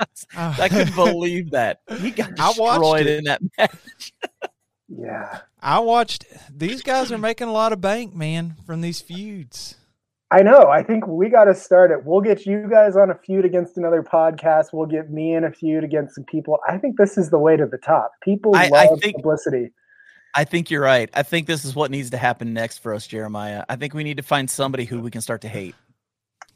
[0.36, 0.56] Ah.
[0.60, 1.80] I couldn't believe that.
[2.00, 3.18] He got I watched destroyed it.
[3.18, 4.12] in that match.
[4.88, 5.38] Yeah.
[5.62, 6.24] I watched.
[6.52, 9.76] These guys are making a lot of bank, man, from these feuds.
[10.32, 10.66] I know.
[10.68, 12.04] I think we got to start it.
[12.04, 14.72] We'll get you guys on a feud against another podcast.
[14.72, 16.58] We'll get me in a feud against some people.
[16.68, 18.12] I think this is the way to the top.
[18.22, 19.70] People I- I love think- publicity.
[20.34, 21.08] I think you're right.
[21.14, 23.64] I think this is what needs to happen next for us, Jeremiah.
[23.68, 25.74] I think we need to find somebody who we can start to hate.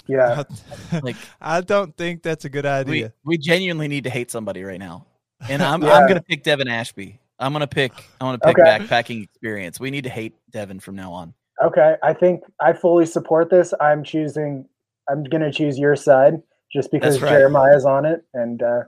[0.07, 0.43] Yeah.
[1.03, 3.13] Like I don't think that's a good we, idea.
[3.25, 5.07] we genuinely need to hate somebody right now.
[5.49, 5.93] And I'm Yeah.
[5.93, 7.19] I'm gonna pick Devin Ashby.
[7.39, 8.63] I'm gonna pick I'm gonna pick Okay.
[8.79, 9.81] backpacking experience.
[9.81, 11.35] We need to hate Devin from now on.
[11.63, 11.97] Okay.
[12.03, 13.73] I think I fully support this.
[13.81, 14.67] I'm choosing,
[15.09, 16.43] I'm going to choose your side
[16.73, 17.31] just because right.
[17.31, 18.81] Jeremiah's on it and uh,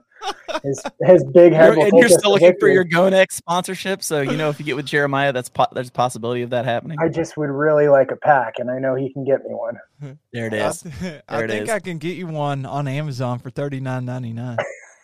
[0.63, 4.03] his, his big head You're, will and you're still to looking for your GoNex sponsorship,
[4.03, 6.65] so you know if you get with Jeremiah, that's po- there's a possibility of that
[6.65, 6.99] happening.
[7.01, 9.79] I just would really like a pack, and I know he can get me one.
[10.33, 10.85] there it is.
[10.87, 11.71] I, There I it think is.
[11.71, 14.59] I can get you one on Amazon for thirty nine ninety nine.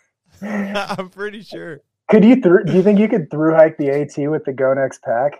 [0.42, 1.80] I'm pretty sure.
[2.10, 2.64] Could you through?
[2.64, 5.38] Do you think you could through hike the AT with the GoNex pack?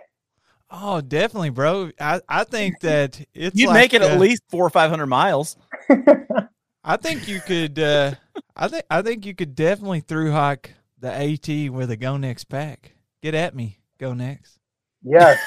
[0.71, 1.91] Oh, definitely, bro.
[1.99, 5.05] I, I think that it's You'd like, make it at least four or five hundred
[5.07, 5.55] miles.
[6.83, 7.77] I think you could.
[7.77, 8.15] Uh,
[8.55, 12.93] I think I think you could definitely through hike the AT with a Gonex pack.
[13.21, 14.57] Get at me, Gonex.
[15.03, 15.39] Yes.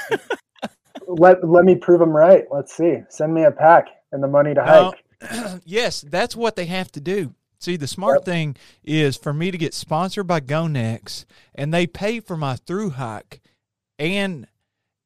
[1.06, 2.44] let let me prove them right.
[2.50, 2.98] Let's see.
[3.08, 5.60] Send me a pack and the money to hike.
[5.64, 7.34] yes, that's what they have to do.
[7.58, 12.20] See, the smart thing is for me to get sponsored by GoNex, and they pay
[12.20, 13.40] for my through hike,
[13.98, 14.46] and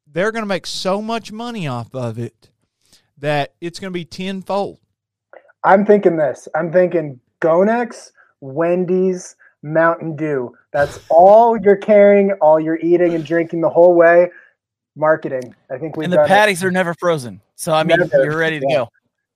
[0.07, 2.51] they're going to make so much money off of it
[3.17, 4.81] that it's going to be tenfold.
[5.63, 6.49] I'm thinking this.
[6.55, 8.11] I'm thinking Gonex,
[8.41, 10.55] Wendy's, Mountain Dew.
[10.73, 14.31] That's all you're carrying, all you're eating and drinking the whole way.
[14.97, 15.55] Marketing.
[15.71, 16.29] I think we've and the done it.
[16.29, 17.41] patties are never frozen.
[17.57, 18.25] So I mean, Never.
[18.25, 18.77] you're ready to Yeah.
[18.77, 18.89] go.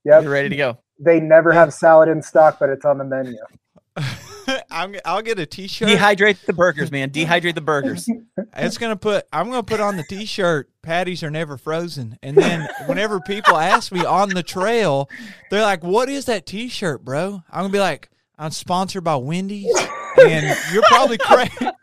[0.04, 0.22] Yep.
[0.24, 0.78] You're ready to go.
[0.98, 3.36] They never have salad in stock, but it's on the menu.
[4.70, 5.88] I'm, I'll get a T-shirt.
[5.88, 7.10] Dehydrate the burgers, man.
[7.10, 8.08] Dehydrate the burgers.
[8.56, 9.26] It's gonna put.
[9.32, 10.70] I'm gonna put on the T-shirt.
[10.82, 12.18] Patties are never frozen.
[12.22, 15.08] And then whenever people ask me on the trail,
[15.50, 19.76] they're like, "What is that T-shirt, bro?" I'm gonna be like, "I'm sponsored by Wendy's,"
[20.20, 21.48] and you're probably cra-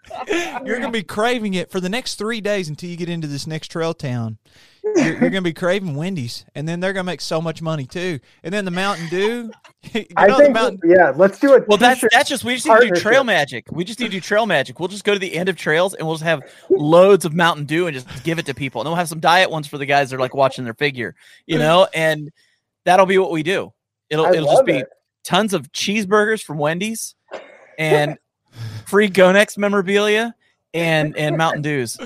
[0.65, 3.47] you're gonna be craving it for the next three days until you get into this
[3.47, 4.37] next trail town.
[4.83, 8.19] You're, you're gonna be craving Wendy's, and then they're gonna make so much money too.
[8.43, 9.51] And then the Mountain Dew.
[10.17, 10.79] I know the think, Mountain.
[10.85, 11.67] yeah, let's do it.
[11.67, 13.71] Well, that's that's just we just need to do trail magic.
[13.71, 14.79] We just need to do trail magic.
[14.79, 17.65] We'll just go to the end of trails and we'll just have loads of Mountain
[17.65, 18.81] Dew and just give it to people.
[18.81, 21.15] And we'll have some diet ones for the guys that are like watching their figure,
[21.45, 22.31] you know, and
[22.83, 23.71] that'll be what we do.
[24.09, 24.89] It'll I it'll just be it.
[25.23, 27.15] tons of cheeseburgers from Wendy's
[27.77, 28.17] and
[28.87, 30.33] free Gonex memorabilia
[30.73, 31.97] and and Mountain Dews.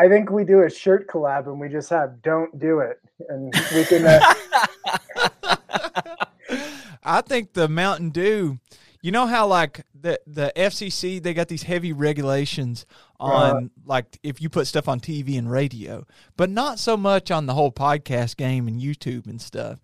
[0.00, 3.52] I think we do a shirt collab and we just have "Don't do it," and
[3.74, 4.06] we can.
[4.06, 4.20] Uh,
[7.04, 8.58] I think the Mountain Dew.
[9.02, 12.86] You know how like the the FCC they got these heavy regulations
[13.18, 17.44] on like if you put stuff on TV and radio, but not so much on
[17.44, 19.80] the whole podcast game and YouTube and stuff.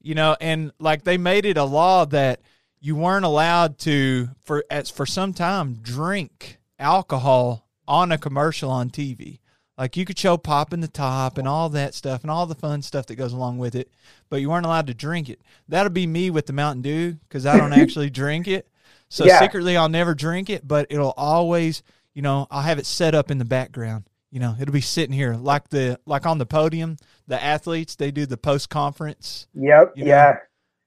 [0.00, 2.40] You know, and like they made it a law that
[2.80, 8.88] you weren't allowed to for as for some time drink alcohol on a commercial on
[8.88, 9.40] TV.
[9.78, 12.82] Like you could show popping the top and all that stuff and all the fun
[12.82, 13.88] stuff that goes along with it,
[14.28, 15.40] but you weren't allowed to drink it.
[15.68, 18.68] That'll be me with the Mountain Dew because I don't actually drink it.
[19.08, 19.38] So Yeah.
[19.38, 23.30] secretly, I'll never drink it, but it'll always, you know, I'll have it set up
[23.30, 24.04] in the background.
[24.30, 26.96] you know, it'll be sitting here like the like on the podium.
[27.28, 29.46] The athletes they do the post conference.
[29.54, 29.92] Yep.
[29.96, 30.36] You know, yeah.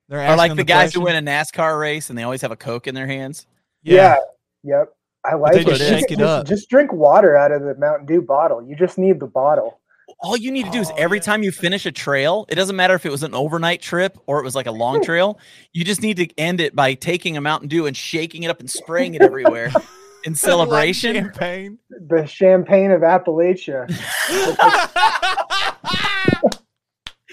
[0.09, 2.51] They're Or like them the guys who win a NASCAR race and they always have
[2.51, 3.47] a Coke in their hands.
[3.83, 4.17] Yeah.
[4.63, 4.93] Yep.
[5.23, 5.67] I like they it.
[5.67, 6.47] just shake it just, up.
[6.47, 8.63] Just drink water out of the Mountain Dew bottle.
[8.63, 9.79] You just need the bottle.
[10.19, 11.23] All you need to do is Oh, every yeah.
[11.23, 14.39] time you finish a trail, it doesn't matter if it was an overnight trip or
[14.39, 15.03] it was like a long hmm.
[15.03, 15.39] trail,
[15.73, 18.59] you just need to end it by taking a Mountain Dew and shaking it up
[18.59, 19.67] and spraying it everywhere
[20.25, 21.15] in Like celebration.
[21.15, 21.77] champagne.
[21.89, 23.87] The champagne of Appalachia.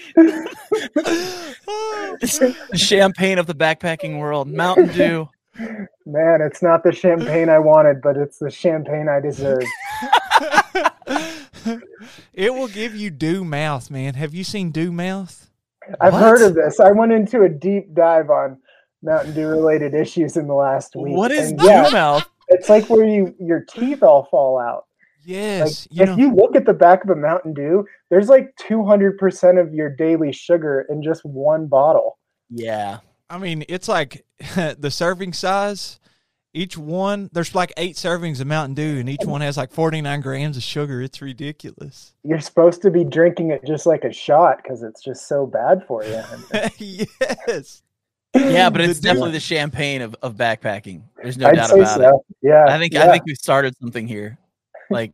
[0.15, 5.29] the champagne of the backpacking world, Mountain Dew.
[6.05, 9.63] Man, it's not the champagne I wanted, but it's the champagne I deserve.
[12.33, 14.13] it will give you dew mouth, man.
[14.15, 15.49] Have you seen dew mouth?
[16.01, 16.21] I've What?
[16.21, 16.79] heard of this.
[16.79, 18.57] I went into a deep dive on
[19.01, 21.15] Mountain Dew related issues in the last week.
[21.15, 22.29] What is and Dew yeah, Mouth?
[22.49, 24.85] it's like where you your teeth all fall out.
[25.25, 25.87] Like Yes.
[25.91, 29.59] you if know, you look at the back of a Mountain Dew, there's like 200%
[29.61, 32.17] of your daily sugar in just one bottle.
[32.49, 32.99] Yeah.
[33.29, 34.25] I mean, it's like
[34.55, 35.99] the serving size.
[36.51, 40.21] Each one, there's like eight servings of Mountain Dew, and each one has like 49
[40.21, 40.99] grams of sugar.
[40.99, 42.15] It's ridiculous.
[42.23, 45.85] You're supposed to be drinking it just like a shot because it's just so bad
[45.87, 46.23] for you.
[46.79, 47.83] Yes.
[48.35, 51.03] Yeah, but it's Dew- definitely the champagne of, of backpacking.
[51.21, 52.21] There's no I'd doubt say about it.
[52.41, 52.65] Yeah.
[52.67, 54.37] I think I think we started something here.
[54.91, 55.13] Like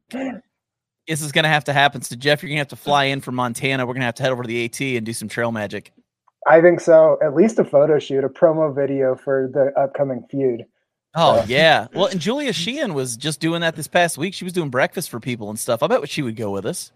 [1.08, 2.02] this is gonna have to happen.
[2.02, 3.86] So Jeff, you're gonna have to fly in from Montana.
[3.86, 5.94] We're gonna have to head over to the AT and do some trail magic.
[6.46, 7.18] I think so.
[7.24, 10.66] At least a photo shoot, a promo video for the upcoming feud.
[11.16, 11.46] Oh Yeah.
[11.48, 11.88] yeah.
[11.96, 14.34] Well, and Julia Sheehan was just doing that this past week.
[14.34, 15.82] She was doing breakfast for people and stuff.
[15.82, 16.92] I bet she would go with us.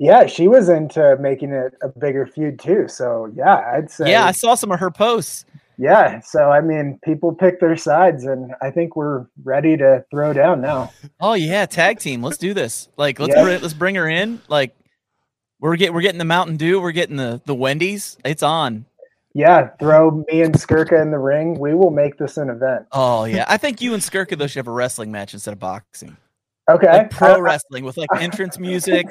[0.00, 2.86] Yeah, she was into making it a bigger feud too.
[2.88, 5.44] So yeah, I'd say Yeah, I saw some of her posts.
[5.76, 6.20] yeah.
[6.20, 10.60] So I mean, people pick their sides, and I think we're ready to throw down
[10.60, 10.92] now.
[11.20, 12.22] Oh yeah, tag team.
[12.22, 12.88] Let's do this.
[12.96, 13.42] Like let's Yeah.
[13.42, 14.40] bring, let's bring her in.
[14.48, 14.74] Like
[15.60, 16.80] we're get we're getting the Mountain Dew.
[16.80, 18.16] We're getting the the Wendy's.
[18.24, 18.84] It's on.
[19.34, 21.58] Yeah, throw me and Skurka in the ring.
[21.60, 22.86] We will make this an event.
[22.92, 23.44] Oh yeah.
[23.48, 26.16] I think you and Skurka though should have a wrestling match instead of boxing.
[26.70, 26.86] Okay.
[26.86, 29.06] Like pro wrestling with like entrance music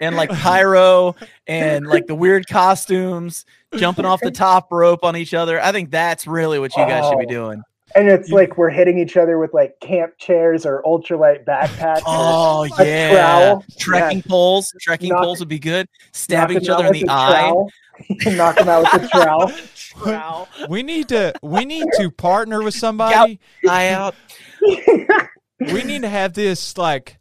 [0.00, 1.14] and like pyro
[1.46, 3.44] and like the weird costumes,
[3.76, 5.60] jumping off the top rope on each other.
[5.60, 7.28] I think that's really what you guys should be Oh.
[7.28, 7.62] doing.
[7.96, 12.02] And it's You- like we're hitting each other with like camp chairs or ultralight backpacks.
[12.06, 13.64] Oh yeah, trowel.
[13.78, 14.72] trekking poles.
[14.80, 15.86] Trekking Knock- poles would be good.
[15.86, 17.52] Knock Stabbing each other in the eye.
[18.26, 19.52] Knock them out with a trowel.
[19.76, 20.48] Trowel.
[20.68, 23.38] We need to we need to partner with somebody.
[23.68, 24.14] Eye out.
[25.60, 27.18] We need to have this like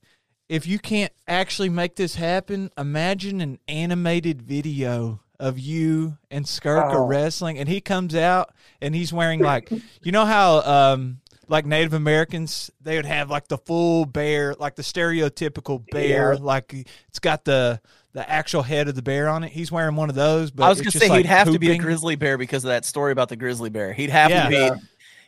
[0.50, 6.94] if you can't actually make this happen, imagine an animated video of you and Skurka
[6.94, 7.06] Oh.
[7.06, 9.70] wrestling and he comes out and he's wearing like
[10.02, 11.20] you know how um
[11.50, 16.40] like Native Americans they would have like the full bear, like the stereotypical bear, Yeah.
[16.42, 16.74] like
[17.10, 17.82] it's got the
[18.14, 19.52] the actual head of the bear on it.
[19.52, 21.60] He's wearing one of those, but I was gonna just say like he'd have to
[21.60, 23.92] be a grizzly bear because of that story about the grizzly bear.
[23.92, 24.44] He'd have Yeah.
[24.44, 24.82] to be.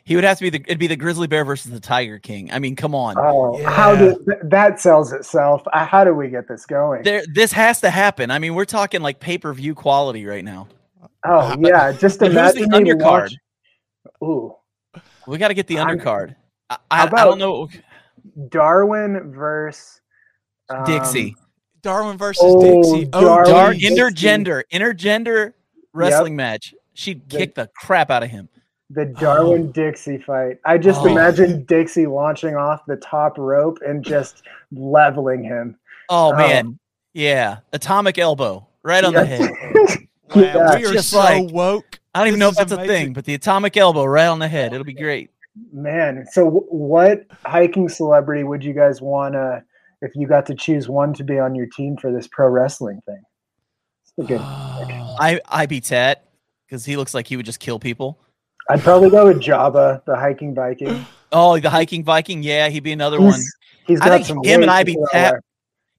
[0.05, 0.09] Yeah.
[0.09, 0.63] He would have to be the.
[0.67, 2.51] It'd be the grizzly bear versus the tiger king.
[2.51, 3.15] I mean, come on.
[3.17, 3.99] Oh, how Yeah.
[3.99, 5.63] did th- that sells itself?
[5.73, 7.03] Uh, How do we get this going?
[7.03, 8.29] there, this has to happen.
[8.31, 10.67] I mean, we're talking like pay per view quality right now.
[11.27, 13.01] Oh yeah, just But who's the undercard?
[13.01, 13.35] watch-
[14.23, 14.55] Ooh,
[15.27, 16.35] We got to get the I'm- undercard.
[16.69, 17.67] I, I, I don't know.
[18.49, 20.01] Darwin versus
[20.69, 21.35] um, Dixie,
[21.83, 23.05] Darwin versus Oh, Dixie.
[23.05, 25.53] Darwin Dar- intergender, intergender
[25.93, 26.73] wrestling match.
[26.93, 28.49] She'd The- kick the crap out of him.
[28.91, 29.19] The oh.
[29.19, 30.57] Darwin Dixie fight.
[30.65, 31.07] I just Oh.
[31.07, 35.77] imagine Dixie launching off the top rope and just leveling him.
[36.09, 36.37] Oh, Oh.
[36.37, 36.79] man, um,
[37.13, 39.49] yeah, atomic elbow right on the head.
[40.35, 40.75] Wow, Yeah.
[40.77, 41.99] we are Just so like- woke.
[42.13, 44.25] I don't even This know if is that's a thing, but the atomic elbow right
[44.25, 44.73] on the head.
[44.73, 45.29] It'll be great.
[45.71, 49.63] Man, so w- what hiking celebrity would you guys want to,
[50.01, 53.01] if you got to choose one to be on your team for this pro wrestling
[53.05, 53.21] thing?
[54.17, 54.41] It's a good.
[55.19, 56.25] I I be Tat
[56.65, 58.19] because he looks like he would just kill people.
[58.69, 61.05] I'd probably go with Jabba, the hiking Viking.
[61.31, 62.43] Oh, the hiking Viking.
[62.43, 63.33] Yeah, he'd be another one.
[63.33, 63.55] He's,
[63.87, 65.35] he's I got think some him and weight I to be Tat.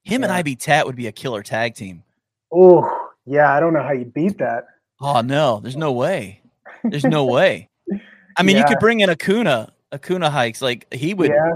[0.03, 0.37] Him and Yeah.
[0.37, 2.03] I be Tat would be a killer tag team.
[2.51, 2.89] Oh,
[3.25, 3.53] yeah.
[3.53, 4.67] I don't know how you beat that.
[4.99, 6.41] Oh no, there's no way.
[6.83, 7.69] There's no way.
[8.35, 9.71] I mean, you could bring in Acuna.
[9.91, 11.29] Acuna hikes like he would.
[11.29, 11.55] Yeah.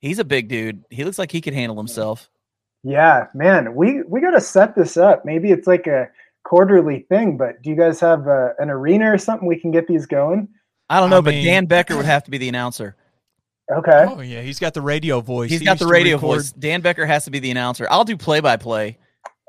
[0.00, 0.84] He's a big dude.
[0.90, 2.28] He looks like he could handle himself.
[2.82, 5.24] Yeah, man, we we got to set this up.
[5.24, 6.08] Maybe it's like a
[6.44, 9.86] quarterly thing, but do you guys have uh, an arena or something we can get
[9.86, 10.48] these going?
[10.90, 12.96] I don't I know, but mean- Dan Becker would have to be the announcer.
[13.70, 14.06] Okay.
[14.08, 15.48] Oh yeah, he's got the radio voice.
[15.50, 16.52] He's He got the radio record- voice.
[16.52, 17.86] Dan Becker has to be the announcer.
[17.90, 18.98] I'll do play by play.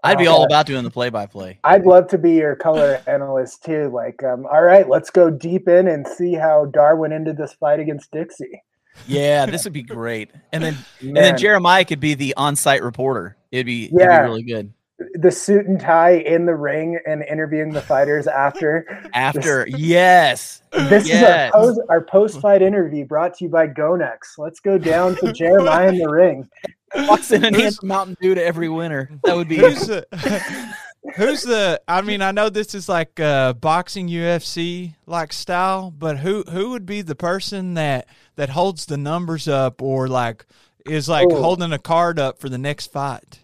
[0.06, 0.54] I'd be all Okay.
[0.54, 1.60] about doing the play by play.
[1.64, 3.90] I'd love to be your color analyst too.
[3.94, 7.80] Like, um, all right, let's go deep in and see how Darwin ended this fight
[7.80, 8.62] against Dixie.
[9.08, 10.30] Yeah, this would be great.
[10.52, 13.38] And then and then Jeremiah could be the on-site reporter.
[13.52, 14.22] It'd be, it'd Yeah.
[14.24, 14.74] be really good.
[15.16, 18.86] The suit and tie in the ring and interviewing the fighters after.
[19.14, 20.62] After, yes.
[20.72, 21.22] This Yes.
[21.22, 24.38] is our post, our post-fight interview brought to you by Gonex.
[24.38, 26.48] Let's go down to Jeremiah in the ring.
[26.96, 29.10] Walks in and Who's- hands Mountain Dew to every winner.
[29.24, 30.06] That would be Who's the,
[31.16, 31.82] who's the?
[31.88, 36.70] I mean, I know this is like uh, boxing UFC like style, but who who
[36.70, 40.46] would be the person that that holds the numbers up or like
[40.86, 41.42] is like Oh.
[41.42, 43.40] holding a card up for the next fight?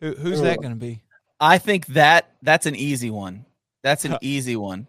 [0.00, 1.02] Who who's that going to be?
[1.40, 3.44] I think that that's an easy one.
[3.82, 4.86] That's an easy one.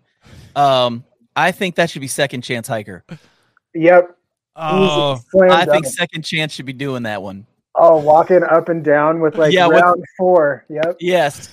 [0.56, 1.04] Um,
[1.36, 3.04] I think that should be second chance hiker.
[3.74, 4.16] Yep.
[4.56, 5.24] Oh, Easy.
[5.32, 7.46] Slam I think second chance should be doing that one.
[7.76, 10.66] Oh, walking up and down with like Yeah, with- round four.
[10.70, 10.98] Yep.
[11.00, 11.50] Yes,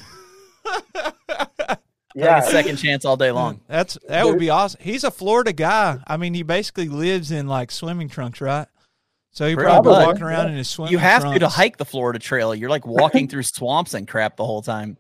[2.15, 2.41] Yeah.
[2.41, 3.61] Second chance all day long.
[3.69, 4.81] that's that would be awesome.
[4.83, 5.99] He's a Florida guy.
[6.07, 8.67] I mean, he basically lives in like swimming trunks, right?
[9.37, 10.07] So you're probably much.
[10.07, 10.93] walking around in his swimming.
[10.93, 12.55] You have to to hike the Florida Trail.
[12.55, 14.97] You're like walking through swamps and crap the whole time.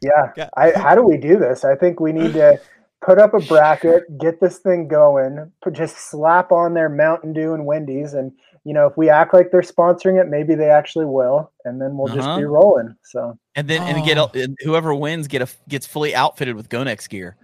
[0.00, 0.32] Yeah.
[0.34, 0.48] Yeah.
[0.56, 1.62] I, how do we do this?
[1.64, 2.58] I think we need to
[3.04, 7.52] put up a bracket, get this thing going, put, just slap on their Mountain Dew
[7.52, 8.14] and Wendy's.
[8.14, 8.32] And,
[8.64, 11.52] you know, if we act like they're sponsoring it, maybe they actually will.
[11.66, 12.38] And then we'll just Uh-huh.
[12.38, 12.96] be rolling.
[13.04, 14.30] So, And then and get Oh.
[14.34, 17.36] a- and whoever wins get a gets fully outfitted with Gonex gear.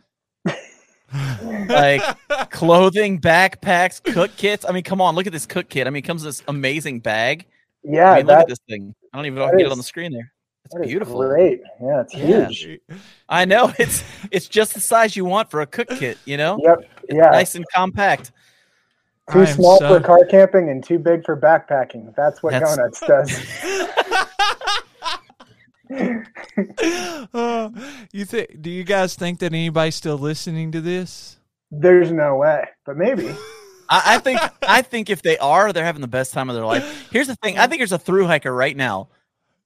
[1.68, 2.02] Like
[2.50, 4.64] clothing, backpacks, cook kits.
[4.68, 5.86] I mean, come on, look at this cook kit.
[5.86, 7.46] I mean, it comes in this amazing bag.
[7.82, 8.94] yeah, I mean, look at this thing.
[9.12, 10.32] I don't even know if I that can get it on the screen there.
[10.66, 11.20] It's beautiful.
[11.26, 11.62] great.
[11.82, 12.46] Yeah, it's Yeah.
[12.48, 12.80] huge.
[13.28, 16.18] I know it's it's just the size you want for a cook kit.
[16.24, 16.90] You know, Yep.
[17.10, 17.30] Yeah.
[17.30, 18.30] nice and compact.
[19.32, 22.14] Too small so- for car camping and too big for backpacking.
[22.16, 23.30] That's what That's- Donuts does.
[27.34, 27.72] oh,
[28.12, 28.62] you think?
[28.62, 31.38] Do you guys think that anybody's still listening to this?
[31.70, 33.34] There's no way, but maybe.
[33.88, 36.64] I, I think I think if they are, they're having the best time of their
[36.64, 37.08] life.
[37.10, 39.08] Here's the thing: I think there's a through hiker right now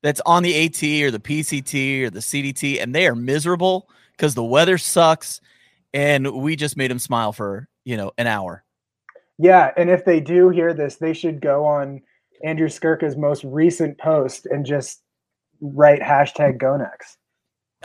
[0.03, 4.35] that's on the AT or the PCT or the CDT, and they are miserable because
[4.35, 5.41] the weather sucks,
[5.93, 8.65] and we just made them smile for you know an hour.
[9.39, 12.01] Yeah, and if they do hear this, they should go on
[12.43, 15.04] Andrew Skurka's most recent post and just
[15.75, 17.17] write hashtag Gonex.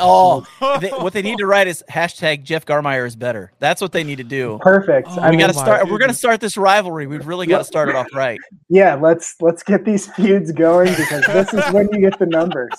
[0.01, 0.45] Oh,
[0.79, 3.51] they, what they need to write is hashtag Jeff Garmire is better.
[3.59, 4.57] That's what they need to do.
[4.61, 5.09] Perfect.
[5.11, 5.89] Oh, I We mean, got to my start.
[5.89, 7.05] We're going to start this rivalry.
[7.07, 8.39] We've really got to start it off right.
[8.69, 12.71] yeah, let's let's get these feuds going because this is when you get the numbers.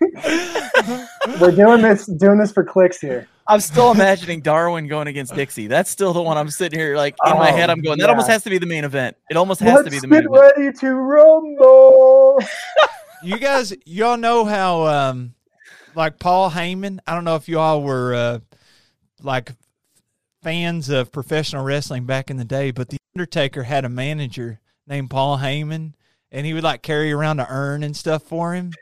[1.40, 3.28] We're doing this doing this for clicks here.
[3.46, 5.66] I'm still imagining Darwin going against Dixie.
[5.66, 7.68] That's still the one I'm sitting here like in my Oh, head.
[7.68, 7.98] I'm going.
[7.98, 9.16] That almost has to be the main event.
[9.28, 10.52] It almost has Let's to be the main get event.
[10.56, 12.38] ready to rumble.
[13.22, 15.34] you guys, y'all know how, um,
[15.94, 16.98] like Paul Heyman.
[17.06, 18.38] I don't know if y'all were uh,
[19.22, 19.52] like
[20.42, 25.10] fans of professional wrestling back in the day, but the Undertaker had a manager named
[25.10, 25.94] Paul Heyman,
[26.32, 28.72] and he would like carry around a urn and stuff for him.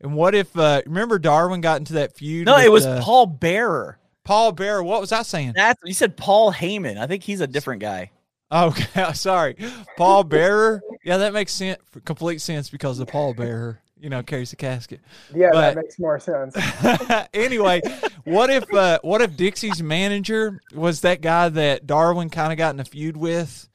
[0.00, 2.46] And what if uh, remember Darwin got into that feud?
[2.46, 3.98] No, with, it was uh, Paul Bearer.
[4.24, 4.82] Paul Bear.
[4.82, 5.52] What was I saying?
[5.54, 6.98] That's you said Paul Heyman.
[6.98, 8.10] I think he's a different guy.
[8.50, 9.56] Okay, sorry,
[9.96, 10.82] Paul Bearer.
[11.04, 15.00] Yeah, that makes sense, complete sense because the Paul Bearer, you know, carries the casket.
[15.34, 16.54] Yeah, But- that makes more sense.
[17.34, 17.80] anyway,
[18.24, 22.74] what if uh, what if Dixie's manager was that guy that Darwin kind of got
[22.74, 23.66] in a feud with?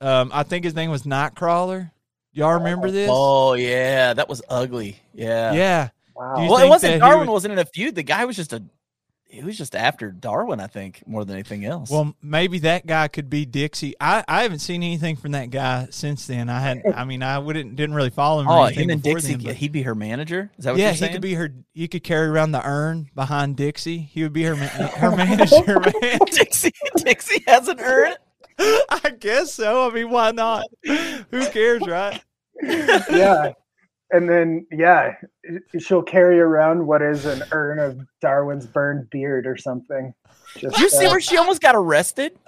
[0.00, 1.92] Um, I think his name was Nightcrawler.
[2.32, 3.08] Y'all remember this?
[3.10, 4.98] Oh yeah, that was ugly.
[5.14, 5.52] Yeah.
[5.52, 5.88] yeah.
[6.14, 6.34] Wow.
[6.36, 7.94] Well, it wasn't Darwin would- wasn't in a feud.
[7.94, 8.62] The guy was just a.
[9.28, 11.90] He was just after Darwin, I think, more than anything else.
[11.90, 13.94] Well, maybe that guy could be Dixie.
[14.00, 16.48] I, I haven't seen anything from that guy since then.
[16.48, 16.94] I hadn't.
[16.94, 18.48] I mean, I wouldn't didn't really follow him.
[18.48, 20.50] Oh, anything him and Dixie, then, but- he'd be her manager.
[20.58, 21.50] Is that what yeah, you're he could be her.
[21.74, 23.98] He could carry around the urn behind Dixie.
[23.98, 25.80] He would be her her manager.
[26.00, 26.72] Man, Dixie.
[26.98, 28.14] Dixie has an urn.
[28.58, 29.90] I guess so.
[29.90, 30.64] I mean, why not?
[30.84, 32.22] Who cares, right?
[32.62, 33.52] yeah.
[34.12, 35.16] And then, yeah,
[35.78, 40.14] she'll carry around what is an urn of Darwin's burned beard or something.
[40.56, 42.38] Just, Did you see uh, where she almost got arrested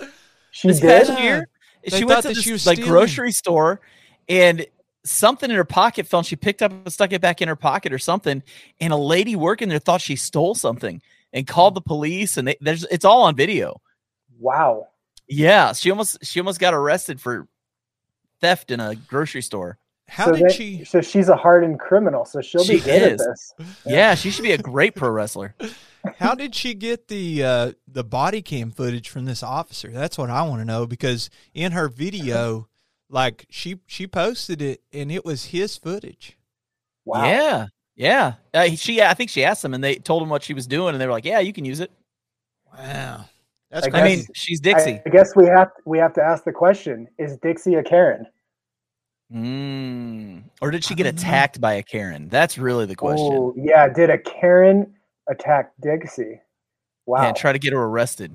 [0.52, 1.06] she this did?
[1.08, 1.48] past year?
[1.82, 2.84] They She went to that this she like stealing.
[2.84, 3.80] grocery store,
[4.28, 4.66] and
[5.04, 6.20] something in her pocket fell.
[6.20, 8.42] And she picked up and stuck it back in her pocket or something.
[8.80, 11.02] And a lady working there thought she stole something
[11.32, 12.36] and called the police.
[12.36, 13.80] And they, there's it's all on video.
[14.38, 14.88] Wow.
[15.28, 17.48] Yeah, she almost she almost got arrested for
[18.40, 19.78] theft in a grocery store.
[20.08, 20.84] How so did they- she?
[20.84, 22.24] So she's a hardened criminal.
[22.24, 23.20] So she'll She be good is.
[23.20, 23.54] at this.
[23.86, 25.54] Yeah, she should be a great pro wrestler.
[26.18, 29.90] How did she get the uh, the body cam footage from this officer?
[29.90, 32.68] That's what I want to know because in her video,
[33.10, 36.38] like she she posted it and it was his footage.
[37.04, 37.24] Wow.
[37.26, 38.34] Yeah, yeah.
[38.54, 40.94] Uh, she, I think she asked them, and they told him what she was doing,
[40.94, 41.90] and they were like, "Yeah, you can use it."
[42.72, 43.24] Wow.
[43.70, 44.94] That's I I mean, she's Dixie.
[44.94, 48.26] I, I guess we have we have to ask the question: Is Dixie a Karen?
[49.34, 50.44] Mm.
[50.62, 51.20] Or did she get don't know.
[51.20, 52.28] attacked by a Karen?
[52.28, 53.32] That's really the question.
[53.32, 53.88] Oh, yeah.
[53.88, 54.94] Did a Karen
[55.28, 56.40] attack Dixie?
[57.06, 57.22] Wow.
[57.22, 58.34] Yeah, try to get her arrested.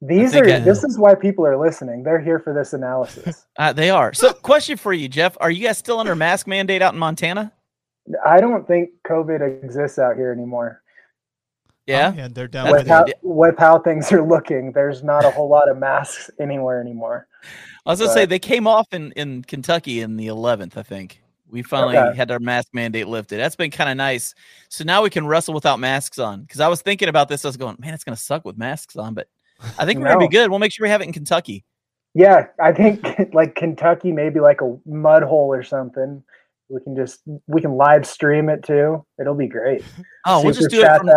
[0.00, 0.44] These are.
[0.44, 2.02] I- this is why people are listening.
[2.02, 3.46] They're here for this analysis.
[3.56, 4.12] Uh, they are.
[4.12, 7.52] So, question for you, Jeff: Are you guys still under mask mandate out in Montana?
[8.26, 10.82] I don't think COVID exists out here anymore.
[11.86, 12.10] Yeah.
[12.12, 13.18] Oh, yeah, they're done That's With with how, it.
[13.22, 17.28] with how things are looking, there's not a whole lot of masks anywhere anymore.
[17.86, 20.76] I was gonna say they came off in in Kentucky in the 11th.
[20.76, 22.16] I think we finally Okay.
[22.16, 23.38] had our mask mandate lifted.
[23.38, 24.34] That's been kind of nice.
[24.70, 26.42] So now we can wrestle without masks on.
[26.42, 28.96] Because I was thinking about this, I was going, man, it's gonna suck with masks
[28.96, 29.28] on, but
[29.78, 30.50] I think we're gonna be good.
[30.50, 31.64] We'll make sure we have it in Kentucky.
[32.14, 33.04] Yeah, I think
[33.34, 36.22] like Kentucky, maybe like a mud hole or something.
[36.70, 39.04] We can just we can live stream it too.
[39.20, 39.84] It'll be great.
[40.26, 40.96] Oh, we'll just do it.
[40.96, 41.10] From,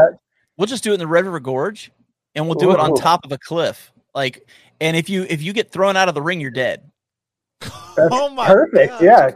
[0.58, 1.94] we'll just do it in the Red River Gorge,
[2.36, 3.94] and we'll do it on top of a cliff.
[4.18, 4.50] Like,
[4.82, 6.90] and if you if you get thrown out of the ring, you're dead.
[7.62, 9.02] That's oh my perfect, gosh.
[9.02, 9.30] yeah.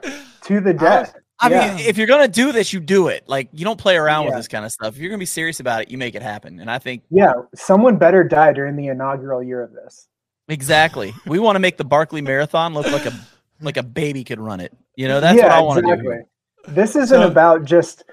[0.45, 1.15] to the death.
[1.39, 1.75] I Yeah.
[1.75, 3.23] mean, if you're gonna do this, you do it.
[3.27, 4.95] Like, you don't play around with this kind of stuff.
[4.95, 6.59] If you're gonna be serious about it, you make it happen.
[6.59, 10.07] And I think Yeah, someone better die during the inaugural year of this.
[10.47, 13.13] exactly, we want to make the Barkley Marathon look like a
[13.61, 14.73] like a baby could run it.
[14.95, 16.23] You know, that's what I want to do.
[16.67, 18.03] This isn't So- about just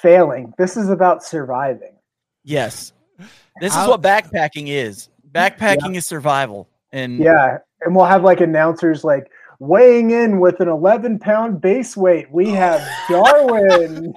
[0.00, 0.54] failing.
[0.56, 1.96] This is about surviving.
[2.44, 2.92] Yes,
[3.60, 5.08] this is I'll- what backpacking is.
[5.34, 6.68] Backpacking is survival.
[6.92, 11.96] And Yeah, and we'll have like announcers like weighing in with an 11 pound base
[11.96, 12.30] weight.
[12.30, 14.14] We have Darwin.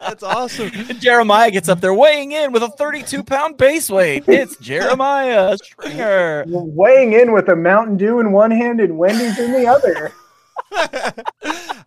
[0.00, 0.70] That's awesome.
[0.98, 4.24] Jeremiah gets up there weighing in with a 32 pound base weight.
[4.26, 6.44] It's Jeremiah Stringer.
[6.48, 10.12] weighing in with a Mountain Dew in one hand and Wendy's in the other.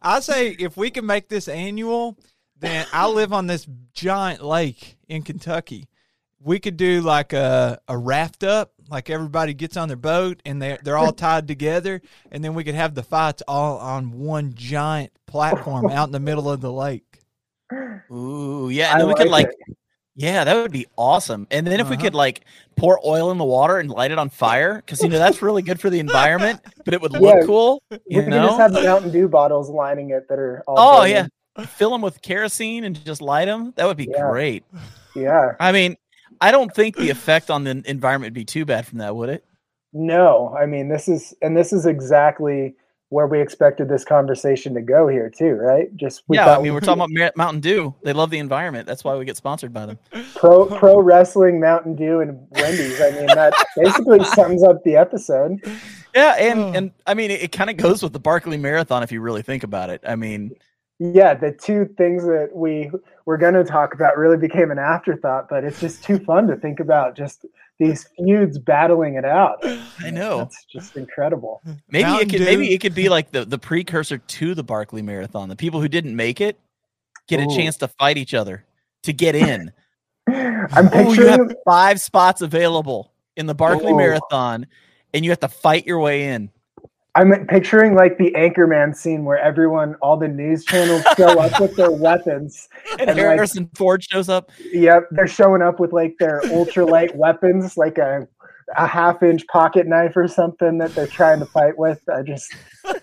[0.01, 2.17] I say if we can make this annual,
[2.57, 5.87] then I live on this giant lake in Kentucky.
[6.41, 10.61] We could do like a, a raft up, like everybody gets on their boat and
[10.61, 14.53] they they're all tied together, and then we could have the fights all on one
[14.53, 17.21] giant platform out in the middle of the lake.
[18.11, 18.91] Ooh, yeah.
[18.91, 19.77] And I then we could like like, it.
[20.15, 21.47] yeah, that would be awesome.
[21.51, 22.05] And then if we Uh-huh.
[22.05, 22.45] could like
[22.77, 25.61] pour oil in the water and light it on fire, because you know that's really
[25.63, 27.43] good for the environment, but it would look Yeah.
[27.45, 27.83] cool.
[27.91, 28.41] We You can know?
[28.41, 31.11] just have Mountain Dew bottles lining it that are all oh burning.
[31.11, 31.27] yeah,
[31.67, 33.73] fill them with kerosene and just light them.
[33.75, 34.21] That would be Yeah.
[34.21, 34.63] great.
[35.15, 35.53] Yeah.
[35.59, 35.95] I mean,
[36.41, 39.29] I don't think the effect on the environment would be too bad from that, would
[39.29, 39.45] it?
[39.93, 42.75] No, I mean this is and this is exactly
[43.09, 45.93] where we expected this conversation to go here too, right?
[45.95, 47.95] Just we yeah, thought I mean, we're talking about Mountain Dew.
[48.03, 48.85] They love the environment.
[48.87, 49.97] That's why we get sponsored by them.
[50.35, 53.01] pro pro wrestling, Mountain Dew, and Wendy's.
[53.01, 55.59] I mean that basically sums up the episode.
[56.13, 56.73] Yeah, and Oh.
[56.73, 59.41] and I mean, it, it kind of goes with the Barkley Marathon if you really
[59.41, 60.01] think about it.
[60.07, 60.51] I mean,
[61.00, 62.91] Yeah, the two things that we
[63.26, 66.58] were going to talk about really became an afterthought, but it's just too fun to
[66.58, 67.45] think about just
[67.80, 69.60] these feuds battling it out.
[70.00, 70.41] I know.
[70.41, 71.62] It's just incredible.
[71.89, 75.02] Maybe Mountain it could maybe it could be like the the precursor to the Barkley
[75.02, 75.47] Marathon.
[75.47, 76.60] The people who didn't make it
[77.28, 78.66] get a chance to fight each other
[79.04, 79.72] to get in.
[80.28, 83.97] I'm oh, you have five spots available in the Barkley Ooh.
[83.97, 84.68] Marathon,
[85.14, 86.52] and you have to fight your way in.
[87.16, 91.76] I'm picturing like the Anchorman scene where everyone, all the news channels show up with
[91.76, 92.70] their weapons.
[92.91, 94.51] And, And, like- Harrison Ford shows up.
[94.72, 98.28] Yep, they're showing up with like their ultralight weapons, like a
[98.78, 101.99] a half inch pocket knife or something that they're trying to fight with.
[102.07, 102.53] I just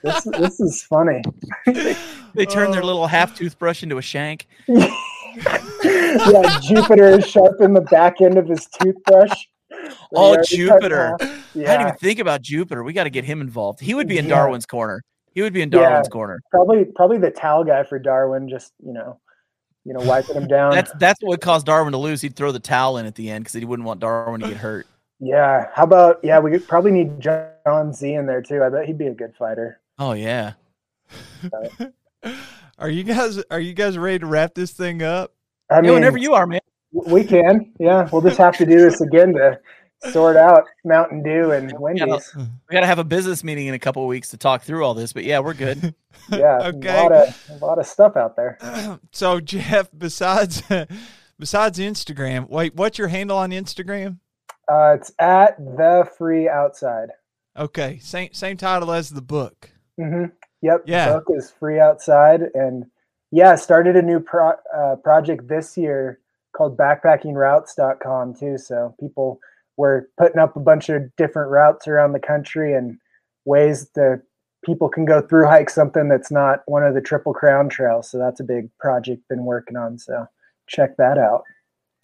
[0.02, 1.22] this this is funny.
[1.66, 2.86] They turn their Oh.
[2.86, 4.46] little half toothbrush into a shank.
[4.68, 9.46] yeah, Jupiter is sharpen the back end of his toothbrush.
[9.88, 11.06] That he Oh, already cut in Jupiter.
[11.06, 11.22] half.
[11.22, 12.82] I didn't even think about Jupiter.
[12.84, 13.80] We got to get him involved.
[13.80, 14.36] He would be in Yeah.
[14.36, 15.02] Darwin's corner.
[15.32, 15.80] He would be in Yeah.
[15.80, 16.40] Darwin's corner.
[16.50, 19.18] probably probably the towel guy for Darwin, just you know,
[19.84, 20.72] you know, wiping him down.
[20.72, 22.20] That's that's what would cause Darwin to lose.
[22.22, 24.56] He'd throw the towel in at the end because he wouldn't want Darwin to get
[24.56, 24.86] hurt.
[25.20, 25.68] yeah.
[25.74, 26.38] How about yeah?
[26.38, 28.62] We probably need John Z in there too.
[28.62, 29.80] I bet he'd be a good fighter.
[29.98, 30.52] Oh yeah.
[32.78, 35.32] Are you guys are you guys ready to wrap this thing up?
[35.70, 36.60] I Yeah, mean, whenever you are, man.
[36.92, 37.72] We can.
[37.78, 39.58] Yeah, we'll just have to do this again to
[40.10, 42.32] sort out Mountain Dew and Wendy's.
[42.36, 44.84] We got to have a business meeting in a couple of weeks to talk through
[44.84, 45.12] all this.
[45.12, 45.94] But yeah, we're good.
[46.30, 46.88] Yeah, Okay.
[46.98, 48.58] a lot of a lot of stuff out there.
[49.12, 50.62] so Jeff, besides
[51.38, 54.18] besides Instagram, wait, what's your handle on Instagram?
[54.66, 57.10] Uh, it's at the free outside.
[57.56, 59.70] Okay, same same title as the book.
[60.00, 60.24] hmm
[60.62, 60.84] Yep.
[60.86, 61.12] Yeah.
[61.12, 62.86] Book is free outside, and
[63.30, 66.18] yeah, started a new pro- uh, project this year
[66.56, 68.58] called backpackingroutes.com too.
[68.58, 69.40] So people
[69.76, 72.98] were putting up a bunch of different routes around the country and
[73.44, 74.22] ways that
[74.64, 78.10] people can go through hike something that's not one of the Triple Crown trails.
[78.10, 79.98] So that's a big project been working on.
[79.98, 80.26] So
[80.66, 81.44] check that out.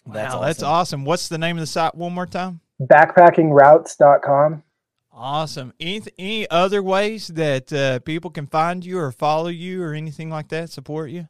[0.06, 0.68] That's wow, that's awesome.
[0.68, 1.04] awesome.
[1.04, 2.60] What's the name of the site one more time?
[2.80, 4.62] backpackingroutes.com.
[5.14, 5.74] Awesome.
[5.78, 10.30] Any any other ways that uh, people can find you or follow you or anything
[10.30, 11.28] like that, support you?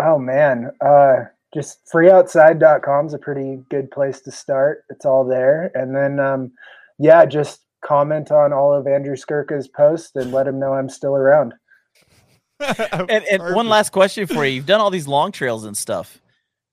[0.00, 1.24] Oh man, uh,
[1.54, 4.84] just freeoutside.com is a pretty good place to start.
[4.90, 6.52] It's all there, and then um,
[6.98, 11.16] yeah, just comment on all of Andrew Skurka's posts and let him know I'm still
[11.16, 11.54] around.
[12.60, 16.20] and, and one last question for you: You've done all these long trails and stuff.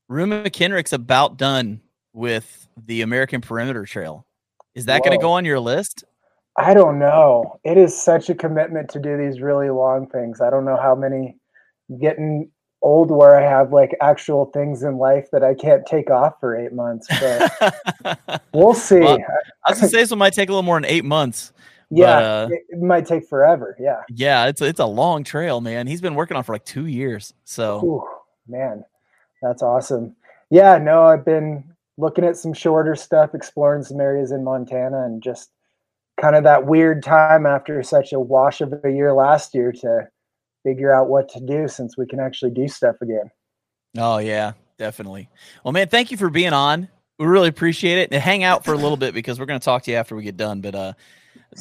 [0.08, 1.82] Rue McKenrick's about done
[2.14, 4.26] with the American Perimeter Trail.
[4.76, 6.04] Is that going to go on your list?
[6.58, 7.60] I don't know.
[7.64, 10.42] It is such a commitment to do these really long things.
[10.42, 11.38] I don't know how many
[12.00, 12.50] getting
[12.86, 16.56] old where I have like actual things in life that I can't take off for
[16.56, 17.08] eight months.
[17.20, 19.00] But we'll see.
[19.00, 19.18] Well,
[19.66, 21.52] I was gonna say this might take a little more than eight months.
[21.90, 23.76] Yeah, but, uh, it, might take forever.
[23.80, 24.02] Yeah.
[24.10, 25.88] Yeah, it's it's a long trail, man.
[25.88, 27.34] He's been working on for like two years.
[27.44, 28.08] So Ooh,
[28.48, 28.86] man,
[29.42, 30.16] that's awesome.
[30.52, 31.64] Yeah, no, I've been
[31.98, 35.50] looking at some shorter stuff, exploring some areas in Montana, and just
[36.22, 40.08] kind of that weird time after such a wash of a year last year to
[40.66, 43.30] figure out what to do since we can actually do stuff again.
[43.98, 45.30] Oh yeah, definitely.
[45.64, 46.90] Well, man, thank you for being on.
[47.18, 48.10] We really appreciate it.
[48.12, 50.16] And hang out for a little bit because we're going to talk to you after
[50.16, 50.60] we get done.
[50.60, 50.94] But uh,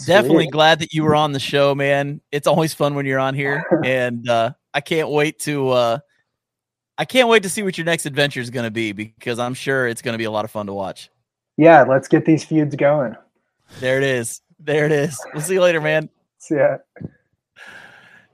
[0.06, 2.20] definitely glad that you were on the show, man.
[2.32, 5.68] It's always fun when you're on here, and uh, I can't wait to.
[5.68, 5.98] Uh,
[6.96, 9.54] I can't wait to see what your next adventure is going to be because I'm
[9.54, 11.10] sure it's going to be a lot of fun to watch.
[11.56, 13.16] Yeah, let's get these feuds going.
[13.80, 14.40] There it is.
[14.60, 15.20] There it is.
[15.32, 16.08] We'll see you later, man.
[16.38, 16.78] See ya.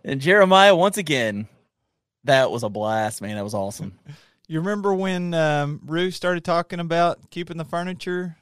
[0.05, 1.49] And Jeremiah, once again,
[2.25, 3.37] that was a blast, man.
[3.37, 3.99] That was awesome.
[4.51, 8.37] You remember when um, Rue started talking about keeping the furniture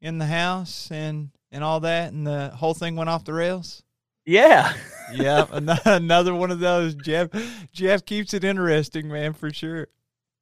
[0.00, 3.82] in the house and and all that, and the whole thing went off the rails?
[4.24, 4.72] Yeah.
[5.12, 5.44] yeah,
[5.84, 6.94] another one of those.
[6.94, 7.28] Jeff
[7.72, 9.88] Jeff keeps it interesting, man, for sure.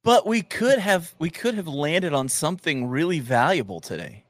[0.05, 4.23] But we could have we could have landed on something really valuable today.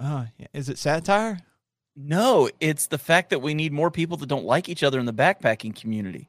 [0.00, 1.40] Oh, is it satire?
[2.00, 5.06] No, it's the fact that we need more people that don't like each other in
[5.06, 6.28] the backpacking community.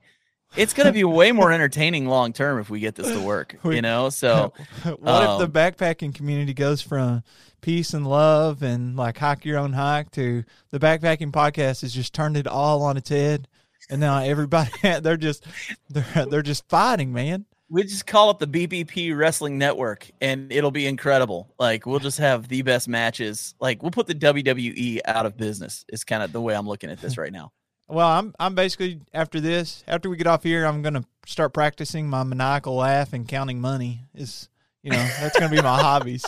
[0.55, 3.55] It's going to be way more entertaining long term if we get this to work,
[3.63, 4.09] you know?
[4.09, 4.51] So,
[4.83, 7.21] what um, if the um, backpacking community goes from
[7.61, 12.13] peace and love and like hike your own hike to the backpacking podcast has just
[12.13, 13.47] turned it all on its head?
[13.91, 15.45] And now everybody, they're just,
[15.87, 20.71] they're, they're just fighting, man we just call it the BBP Wrestling Network, and it'll
[20.71, 21.53] be incredible.
[21.59, 23.53] Like we'll just have the best matches.
[23.59, 25.85] Like we'll put the WWE out of business.
[25.89, 27.51] Is kind of the way I'm looking at this right now.
[27.87, 32.09] Well, I'm I'm basically after this, after we get off here, I'm gonna start practicing
[32.09, 34.01] my maniacal laugh and counting money.
[34.15, 34.49] Is
[34.81, 36.25] you know that's gonna be my hobbies.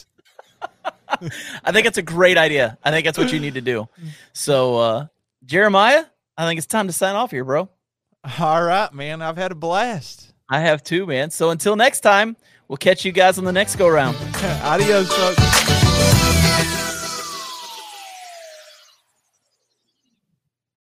[1.63, 2.77] I think it's a great idea.
[2.83, 3.89] I think that's what you need to do.
[4.33, 5.07] So, uh,
[5.45, 6.05] Jeremiah,
[6.37, 7.69] I think it's time to sign off here, bro.
[8.39, 9.21] All right, man.
[9.21, 10.30] I've had a blast.
[10.51, 11.31] I have too, man.
[11.31, 12.35] So until next time,
[12.67, 14.17] we'll catch you guys on the next go round.
[14.63, 15.60] Adios, folks.